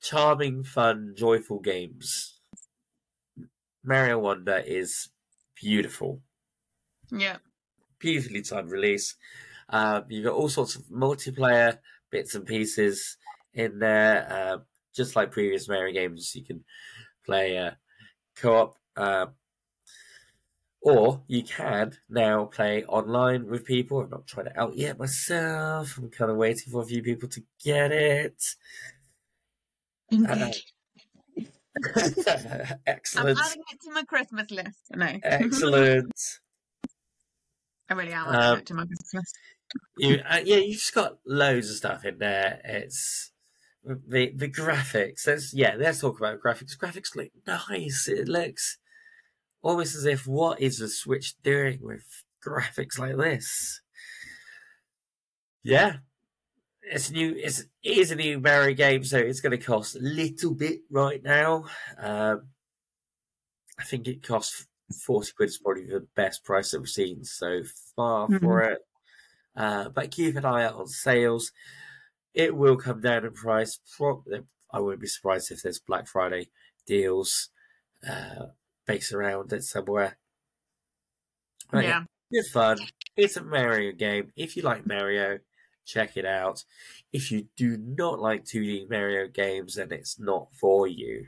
Charming, 0.00 0.64
fun, 0.64 1.14
joyful 1.16 1.60
games. 1.60 2.40
Mario 3.84 4.18
Wonder 4.18 4.58
is 4.58 5.08
beautiful. 5.54 6.22
Yeah. 7.10 7.38
beautifully 7.98 8.42
timed 8.42 8.70
release. 8.70 9.14
Um, 9.68 10.04
you've 10.08 10.24
got 10.24 10.34
all 10.34 10.48
sorts 10.48 10.74
of 10.74 10.82
multiplayer 10.86 11.78
bits 12.10 12.34
and 12.34 12.44
pieces 12.44 13.16
in 13.54 13.78
there, 13.78 14.26
um, 14.32 14.66
just 14.92 15.14
like 15.14 15.30
previous 15.30 15.68
Mario 15.68 15.92
games. 15.92 16.34
You 16.34 16.44
can 16.44 16.64
play 17.24 17.56
uh, 17.58 17.72
co-op, 18.34 18.76
um, 18.96 19.34
or 20.84 21.22
you 21.28 21.42
can 21.44 21.92
now 22.08 22.44
play 22.46 22.84
online 22.84 23.46
with 23.48 23.64
people. 23.64 24.00
I've 24.02 24.10
not 24.10 24.26
tried 24.26 24.46
it 24.48 24.56
out 24.58 24.76
yet 24.76 24.98
myself. 24.98 25.96
I'm 25.98 26.10
kind 26.10 26.30
of 26.30 26.36
waiting 26.36 26.72
for 26.72 26.82
a 26.82 26.86
few 26.86 27.02
people 27.02 27.28
to 27.30 27.42
get 27.64 27.92
it. 27.92 28.42
Excellent. 32.86 33.38
I'm 33.38 33.44
adding 33.44 33.62
it 33.72 33.80
to 33.82 33.92
my 33.92 34.02
Christmas 34.04 34.50
list. 34.50 34.78
No. 34.94 35.18
excellent. 35.22 36.12
I 37.88 37.94
really 37.94 38.12
am 38.12 38.26
adding 38.28 38.40
Um, 38.52 38.58
it 38.58 38.66
to 38.66 38.74
my 38.74 38.86
Christmas 38.86 39.14
list. 39.14 39.38
you 39.98 40.20
uh, 40.28 40.40
yeah 40.44 40.56
you've 40.56 40.78
just 40.78 40.94
got 40.94 41.18
loads 41.26 41.70
of 41.70 41.76
stuff 41.76 42.04
in 42.04 42.18
there 42.18 42.60
it's 42.64 43.32
the 43.84 44.30
the 44.36 44.48
graphics 44.48 45.26
let's 45.26 45.52
yeah 45.54 45.74
let's 45.78 46.00
talk 46.00 46.18
about 46.18 46.40
graphics 46.40 46.76
graphics 46.76 47.16
look 47.16 47.30
nice 47.46 48.06
it 48.08 48.28
looks 48.28 48.78
almost 49.62 49.94
as 49.94 50.04
if 50.04 50.26
what 50.26 50.60
is 50.60 50.78
the 50.78 50.88
switch 50.88 51.34
doing 51.42 51.78
with 51.82 52.04
graphics 52.44 52.98
like 52.98 53.16
this? 53.16 53.80
Yeah. 55.62 55.96
It's 56.82 57.10
new 57.10 57.34
it's 57.36 57.60
it 57.60 57.98
is 57.98 58.10
a 58.10 58.16
new 58.16 58.40
Mario 58.40 58.74
game 58.74 59.04
so 59.04 59.16
it's 59.18 59.40
going 59.40 59.56
to 59.56 59.64
cost 59.64 59.94
a 59.94 60.00
little 60.00 60.52
bit 60.54 60.80
right 60.90 61.22
now. 61.22 61.66
Um 61.98 62.48
i 63.78 63.84
think 63.84 64.06
it 64.06 64.22
costs 64.22 64.66
40 64.92 65.32
quid 65.36 65.48
is 65.48 65.58
probably 65.58 65.86
the 65.86 66.06
best 66.14 66.44
price 66.44 66.70
that 66.70 66.80
we've 66.80 66.88
seen 66.88 67.24
so 67.24 67.62
far 67.96 68.28
for 68.40 68.62
it. 68.62 68.80
Uh, 69.56 69.88
but 69.88 70.10
keep 70.10 70.36
an 70.36 70.44
eye 70.44 70.64
out 70.64 70.74
on 70.74 70.86
sales. 70.86 71.52
It 72.34 72.56
will 72.56 72.76
come 72.76 73.00
down 73.00 73.24
in 73.24 73.32
price. 73.32 73.78
Pro- 73.96 74.24
I 74.72 74.80
wouldn't 74.80 75.02
be 75.02 75.08
surprised 75.08 75.50
if 75.50 75.62
there's 75.62 75.80
Black 75.80 76.06
Friday 76.08 76.48
deals. 76.86 77.50
Uh, 78.08 78.46
based 78.86 79.12
around 79.12 79.52
it 79.52 79.64
somewhere. 79.64 80.18
But 81.70 81.84
yeah. 81.84 82.04
it's 82.30 82.50
fun. 82.50 82.78
It's 83.16 83.36
a 83.36 83.42
Mario 83.42 83.92
game. 83.92 84.32
If 84.36 84.56
you 84.56 84.62
like 84.62 84.86
Mario, 84.86 85.38
check 85.86 86.16
it 86.16 86.26
out. 86.26 86.64
If 87.12 87.30
you 87.30 87.46
do 87.56 87.76
not 87.78 88.20
like 88.20 88.44
2D 88.44 88.90
Mario 88.90 89.28
games, 89.28 89.76
then 89.76 89.92
it's 89.92 90.18
not 90.18 90.48
for 90.54 90.86
you. 90.86 91.26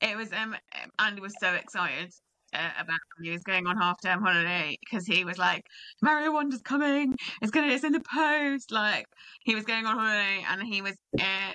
It 0.00 0.16
was 0.16 0.32
um 0.32 0.54
Andy 0.98 1.20
was 1.20 1.34
so 1.40 1.52
excited 1.54 2.12
uh, 2.54 2.70
about 2.78 2.98
when 3.16 3.24
he 3.24 3.30
was 3.30 3.42
going 3.42 3.66
on 3.66 3.76
half 3.76 4.00
term 4.00 4.22
holiday 4.22 4.78
because 4.80 5.06
he 5.06 5.24
was 5.24 5.38
like 5.38 5.66
Mario 6.00 6.32
Wonder's 6.32 6.62
coming 6.62 7.16
it's 7.42 7.50
gonna 7.50 7.72
it's 7.72 7.84
in 7.84 7.92
the 7.92 8.00
post 8.00 8.70
like 8.70 9.06
he 9.42 9.54
was 9.54 9.64
going 9.64 9.86
on 9.86 9.98
holiday 9.98 10.44
and 10.48 10.62
he 10.62 10.82
was 10.82 10.94
uh, 11.20 11.52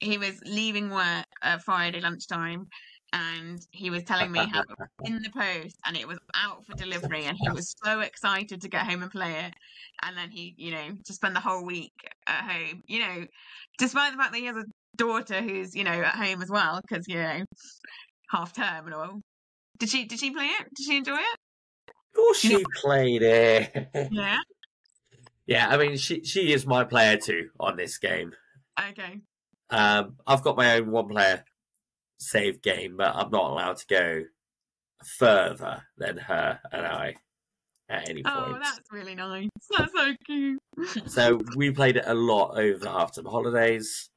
he 0.00 0.18
was 0.18 0.40
leaving 0.44 0.90
work 0.90 1.26
at 1.42 1.62
Friday 1.62 2.00
lunchtime 2.00 2.66
and 3.12 3.60
he 3.72 3.90
was 3.90 4.04
telling 4.04 4.30
me 4.30 4.38
how 4.38 4.60
it 4.60 4.68
was 4.68 4.88
in 5.04 5.20
the 5.20 5.30
post 5.30 5.76
and 5.84 5.96
it 5.96 6.06
was 6.06 6.18
out 6.34 6.64
for 6.64 6.74
delivery 6.76 7.24
and 7.24 7.36
he 7.40 7.48
was 7.50 7.74
so 7.84 8.00
excited 8.00 8.60
to 8.60 8.68
get 8.68 8.86
home 8.86 9.02
and 9.02 9.10
play 9.10 9.32
it 9.32 9.54
and 10.02 10.16
then 10.16 10.30
he 10.30 10.54
you 10.56 10.70
know 10.70 10.90
to 11.04 11.12
spend 11.12 11.34
the 11.34 11.40
whole 11.40 11.64
week 11.64 11.92
at 12.28 12.48
home 12.48 12.82
you 12.86 13.00
know 13.00 13.26
despite 13.78 14.12
the 14.12 14.18
fact 14.18 14.32
that 14.32 14.38
he 14.38 14.46
has 14.46 14.56
a 14.56 14.64
daughter 14.96 15.40
who's 15.40 15.74
you 15.74 15.82
know 15.82 15.90
at 15.90 16.14
home 16.14 16.40
as 16.40 16.48
well 16.48 16.80
because 16.82 17.08
you 17.08 17.16
know 17.16 17.44
half 18.30 18.52
term 18.52 18.86
and 18.86 18.94
all. 18.94 19.20
Did 19.78 19.88
she 19.88 20.04
did 20.04 20.18
she 20.18 20.30
play 20.30 20.46
it? 20.46 20.66
Did 20.74 20.84
she 20.84 20.96
enjoy 20.96 21.16
it? 21.16 21.38
Of 21.88 22.16
course, 22.16 22.38
she 22.38 22.64
played 22.80 23.22
it. 23.22 23.88
yeah. 24.12 24.38
Yeah, 25.46 25.68
I 25.68 25.76
mean, 25.78 25.96
she 25.96 26.22
she 26.24 26.52
is 26.52 26.66
my 26.66 26.84
player 26.84 27.16
too 27.16 27.50
on 27.58 27.76
this 27.76 27.98
game. 27.98 28.32
okay 28.78 29.20
Um, 29.70 30.16
I've 30.26 30.42
got 30.42 30.56
my 30.56 30.76
own 30.76 30.90
one 30.90 31.08
player 31.08 31.44
save 32.18 32.60
game, 32.62 32.96
but 32.96 33.14
I'm 33.14 33.30
not 33.30 33.50
allowed 33.50 33.76
to 33.78 33.86
go 33.86 34.22
further 35.18 35.82
than 35.96 36.18
her 36.18 36.60
and 36.72 36.86
I 36.86 37.14
at 37.88 38.08
any 38.08 38.22
point. 38.22 38.36
oh 38.36 38.58
that's 38.62 38.80
really 38.92 39.14
nice 39.14 39.48
that's 39.76 39.92
so 39.92 40.14
cute 40.26 40.60
So 41.06 41.40
we 41.56 41.70
played 41.70 41.96
it 41.96 42.04
a 42.06 42.14
lot 42.14 42.58
over 42.58 42.78
the 42.78 42.90
after 42.90 43.22
the 43.22 43.30
holidays. 43.30 44.10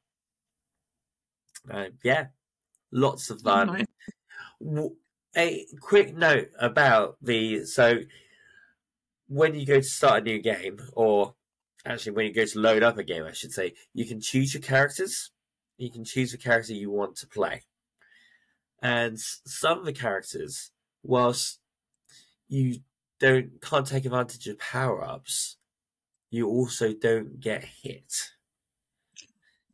Uh, 1.70 1.86
yeah, 2.04 2.26
lots 2.92 3.30
of 3.30 3.40
fun. 3.40 3.66
Nice. 3.68 3.86
W- 4.62 4.96
A 5.36 5.66
quick 5.80 6.14
note 6.14 6.50
about 6.58 7.16
the 7.22 7.64
so 7.64 8.00
when 9.26 9.54
you 9.54 9.64
go 9.64 9.76
to 9.76 9.82
start 9.82 10.20
a 10.20 10.24
new 10.24 10.40
game, 10.40 10.78
or 10.92 11.34
actually 11.86 12.12
when 12.12 12.26
you 12.26 12.34
go 12.34 12.44
to 12.44 12.58
load 12.58 12.82
up 12.82 12.98
a 12.98 13.02
game, 13.02 13.24
I 13.24 13.32
should 13.32 13.52
say, 13.52 13.72
you 13.94 14.04
can 14.04 14.20
choose 14.20 14.52
your 14.52 14.60
characters. 14.62 15.30
You 15.76 15.90
can 15.90 16.04
choose 16.04 16.32
the 16.32 16.38
character 16.38 16.72
you 16.72 16.90
want 16.90 17.16
to 17.16 17.26
play, 17.26 17.62
and 18.82 19.18
some 19.18 19.78
of 19.78 19.84
the 19.84 19.92
characters, 19.92 20.70
whilst 21.02 21.60
you 22.48 22.80
don't 23.18 23.60
can't 23.60 23.86
take 23.86 24.04
advantage 24.04 24.46
of 24.46 24.58
power 24.58 25.04
ups, 25.04 25.56
you 26.30 26.48
also 26.48 26.92
don't 26.92 27.40
get 27.40 27.64
hit. 27.64 28.12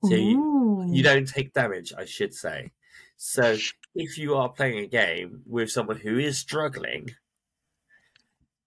So 0.02 0.14
you, 0.14 0.86
you 0.88 1.02
don't 1.02 1.28
take 1.28 1.52
damage, 1.52 1.92
I 1.96 2.06
should 2.06 2.32
say. 2.32 2.70
So 3.18 3.56
if 3.94 4.16
you 4.16 4.34
are 4.34 4.48
playing 4.48 4.78
a 4.78 4.86
game 4.86 5.42
with 5.46 5.70
someone 5.70 5.98
who 5.98 6.18
is 6.18 6.38
struggling, 6.38 7.10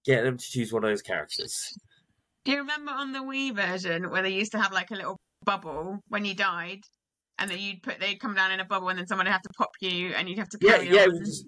get 0.06 0.24
them 0.24 0.38
to 0.38 0.46
choose 0.46 0.72
one 0.72 0.84
of 0.84 0.92
those 0.92 1.02
characters. 1.02 1.76
Do 2.46 2.52
you 2.52 2.60
remember 2.60 2.92
on 2.92 3.14
the 3.14 3.20
Wii 3.20 3.56
version 3.56 4.12
where 4.12 4.22
they 4.22 4.30
used 4.30 4.52
to 4.52 4.62
have 4.62 4.72
like 4.72 4.92
a 4.92 4.96
little 4.96 5.18
bubble 5.44 6.02
when 6.08 6.24
you 6.24 6.36
died, 6.36 6.82
and 7.40 7.50
then 7.50 7.60
you'd 7.60 7.82
put 7.84 8.00
they'd 8.00 8.20
come 8.20 8.36
down 8.36 8.52
in 8.52 8.60
a 8.60 8.66
bubble, 8.66 8.90
and 8.90 9.00
then 9.00 9.08
someone 9.08 9.26
would 9.26 9.32
have 9.32 9.42
to 9.42 9.50
pop 9.58 9.72
you, 9.82 10.10
and 10.10 10.30
you'd 10.30 10.40
have 10.40 10.50
to 10.50 10.58
Yeah, 10.62 10.82
yeah, 10.82 11.08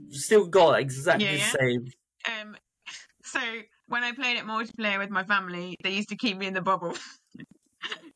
still 0.09 0.47
got 0.47 0.79
exactly 0.79 1.25
Yeah, 1.25 1.33
the 1.33 1.57
same. 1.59 1.85
Um, 2.27 2.55
so 3.23 3.39
when 3.87 4.03
I 4.03 4.11
played 4.13 4.37
it 4.37 4.45
multiplayer 4.45 4.97
with 4.97 5.09
my 5.09 5.23
family, 5.23 5.75
they 5.83 5.91
used 5.91 6.09
to 6.09 6.15
keep 6.15 6.37
me 6.37 6.47
in 6.47 6.53
the 6.53 6.61
bubble. 6.61 6.93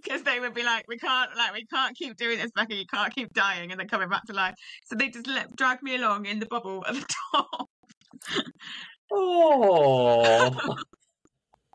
Because 0.01 0.23
they 0.23 0.39
would 0.39 0.55
be 0.55 0.63
like, 0.63 0.85
we 0.87 0.97
can't, 0.97 1.29
like, 1.35 1.53
we 1.53 1.65
can't 1.65 1.95
keep 1.95 2.15
doing 2.17 2.39
this, 2.39 2.49
Becky. 2.55 2.75
You 2.75 2.85
can't 2.91 3.13
keep 3.13 3.31
dying 3.33 3.69
and 3.69 3.79
then 3.79 3.87
coming 3.87 4.09
back 4.09 4.23
to 4.25 4.33
life. 4.33 4.55
So 4.85 4.95
they 4.95 5.09
just 5.09 5.27
let 5.27 5.55
drag 5.55 5.83
me 5.83 5.95
along 5.95 6.25
in 6.25 6.39
the 6.39 6.47
bubble 6.47 6.83
at 6.87 6.95
the 6.95 7.05
top. 7.35 7.67
Oh, 9.11 10.75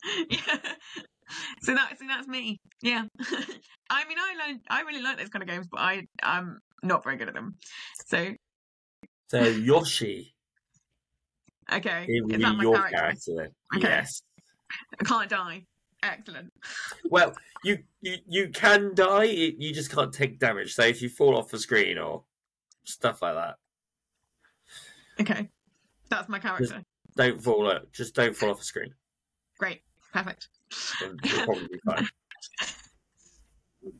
yeah. 0.30 0.58
So 1.62 1.74
that's 1.74 1.98
so 1.98 2.06
that's 2.08 2.28
me. 2.28 2.58
Yeah. 2.82 3.04
I 3.90 4.04
mean, 4.08 4.18
I 4.18 4.34
learned, 4.46 4.60
I 4.68 4.82
really 4.82 5.02
like 5.02 5.18
those 5.18 5.28
kind 5.28 5.42
of 5.42 5.48
games, 5.48 5.66
but 5.70 5.80
I 5.80 6.06
I'm 6.22 6.58
not 6.82 7.02
very 7.04 7.16
good 7.16 7.28
at 7.28 7.34
them. 7.34 7.56
So 8.06 8.34
so 9.28 9.42
Yoshi, 9.44 10.34
okay, 11.72 12.06
is 12.08 12.40
that 12.40 12.54
my 12.56 12.62
your 12.62 12.74
character? 12.74 12.96
character 12.96 13.32
then. 13.36 13.48
Okay. 13.76 13.88
Yes. 13.88 14.22
I 15.00 15.04
can't 15.04 15.28
die. 15.30 15.64
Excellent. 16.02 16.52
Well, 17.10 17.34
you, 17.62 17.78
you 18.02 18.16
you 18.26 18.48
can 18.48 18.94
die. 18.94 19.24
You 19.24 19.72
just 19.72 19.90
can't 19.90 20.12
take 20.12 20.38
damage. 20.38 20.74
So 20.74 20.82
if 20.82 21.00
you 21.00 21.08
fall 21.08 21.36
off 21.36 21.48
the 21.50 21.58
screen 21.58 21.96
or 21.98 22.24
stuff 22.84 23.22
like 23.22 23.34
that, 23.34 23.56
Okay, 25.20 25.48
that's 26.10 26.28
my 26.28 26.38
character. 26.38 26.82
don't 27.16 27.40
fall. 27.42 27.66
o- 27.68 27.84
Just 27.92 28.14
don't 28.14 28.34
fall 28.36 28.50
off 28.50 28.58
the 28.58 28.64
screen. 28.64 28.92
Great, 29.58 29.82
perfect. 30.12 30.48
You'll 31.00 31.44
probably 31.44 31.68
be 31.68 31.78
fine. 31.84 32.08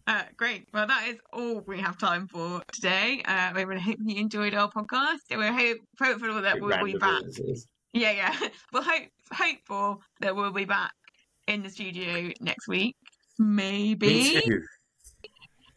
Uh, 0.07 0.23
great. 0.37 0.67
Well, 0.73 0.87
that 0.87 1.09
is 1.09 1.19
all 1.33 1.61
we 1.67 1.81
have 1.81 1.99
time 1.99 2.27
for 2.27 2.63
today. 2.73 3.23
Uh, 3.27 3.53
we 3.55 3.65
really 3.65 3.81
hope 3.81 3.99
you 4.05 4.17
enjoyed 4.17 4.55
our 4.55 4.71
podcast. 4.71 5.19
We're 5.31 5.53
hope, 5.53 5.79
hopeful 6.01 6.41
that 6.41 6.61
we'll 6.61 6.85
be 6.85 6.95
back. 6.95 7.23
Yeah, 7.93 8.11
yeah. 8.11 8.49
We're 8.73 8.83
hope, 8.83 9.09
hopeful 9.33 10.03
that 10.21 10.35
we'll 10.35 10.53
be 10.53 10.65
back 10.65 10.93
in 11.47 11.63
the 11.63 11.71
studio 11.71 12.33
next 12.41 12.67
week. 12.67 12.97
Maybe. 13.39 14.41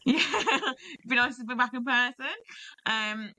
Yeah, 0.05 0.21
it'd 0.21 1.09
be 1.09 1.17
nice 1.17 1.35
to 1.35 1.43
be 1.43 1.53
back 1.55 1.73
in 1.73 1.83
person. 1.83 2.31
Um, 2.85 3.29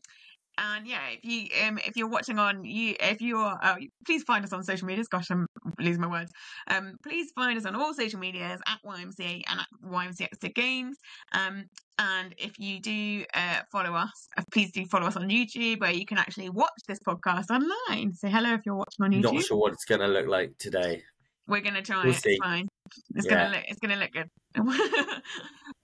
and 0.58 0.86
yeah, 0.86 1.00
if 1.12 1.24
you 1.24 1.48
um 1.66 1.78
if 1.78 1.96
you're 1.96 2.10
watching 2.10 2.38
on 2.38 2.62
you 2.62 2.94
if 3.00 3.22
you're 3.22 3.56
uh, 3.62 3.76
please 4.04 4.22
find 4.24 4.44
us 4.44 4.52
on 4.52 4.62
social 4.62 4.86
media. 4.86 5.02
Gosh, 5.10 5.30
I'm 5.30 5.46
losing 5.78 6.02
my 6.02 6.08
words. 6.08 6.32
Um, 6.68 6.94
please 7.02 7.30
find 7.34 7.58
us 7.58 7.64
on 7.66 7.74
all 7.76 7.94
social 7.94 8.18
medias 8.20 8.60
at 8.66 8.78
YMCA 8.84 9.42
and 9.48 9.60
at 9.60 9.66
YMCA 9.84 10.22
Exeter 10.22 10.52
Games. 10.52 10.96
Um, 11.32 11.64
and 11.98 12.34
if 12.38 12.58
you 12.58 12.80
do 12.80 13.24
uh, 13.34 13.60
follow 13.72 13.92
us, 13.94 14.28
uh, 14.36 14.42
please 14.52 14.70
do 14.72 14.84
follow 14.86 15.06
us 15.06 15.16
on 15.16 15.28
YouTube 15.28 15.80
where 15.80 15.92
you 15.92 16.06
can 16.06 16.18
actually 16.18 16.50
watch 16.50 16.70
this 16.86 16.98
podcast 17.00 17.50
online. 17.50 18.12
Say 18.14 18.30
hello 18.30 18.54
if 18.54 18.60
you're 18.64 18.76
watching 18.76 19.04
on 19.04 19.10
YouTube. 19.12 19.34
Not 19.34 19.42
sure 19.44 19.56
what 19.58 19.72
it's 19.72 19.84
going 19.84 20.00
to 20.00 20.08
look 20.08 20.26
like 20.26 20.56
today. 20.58 21.02
We're 21.48 21.62
gonna 21.62 21.80
try 21.80 22.04
We'll 22.04 22.12
it. 22.12 22.20
see. 22.20 22.32
It's 22.32 22.44
fine. 22.44 22.68
It's 23.14 23.26
Yeah. 23.26 23.36
gonna 23.36 23.56
look. 23.56 23.64
It's 23.68 23.80
gonna 23.80 23.96
look 23.96 24.12
good. 24.12 24.28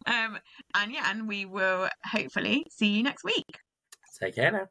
um, 0.07 0.38
and 0.75 0.92
yeah, 0.92 1.11
and 1.11 1.27
we 1.27 1.47
will 1.47 1.88
hopefully 2.05 2.66
see 2.70 2.88
you 2.88 3.03
next 3.03 3.25
week. 3.25 3.47
Take 4.20 4.35
care 4.35 4.53
now. 4.53 4.68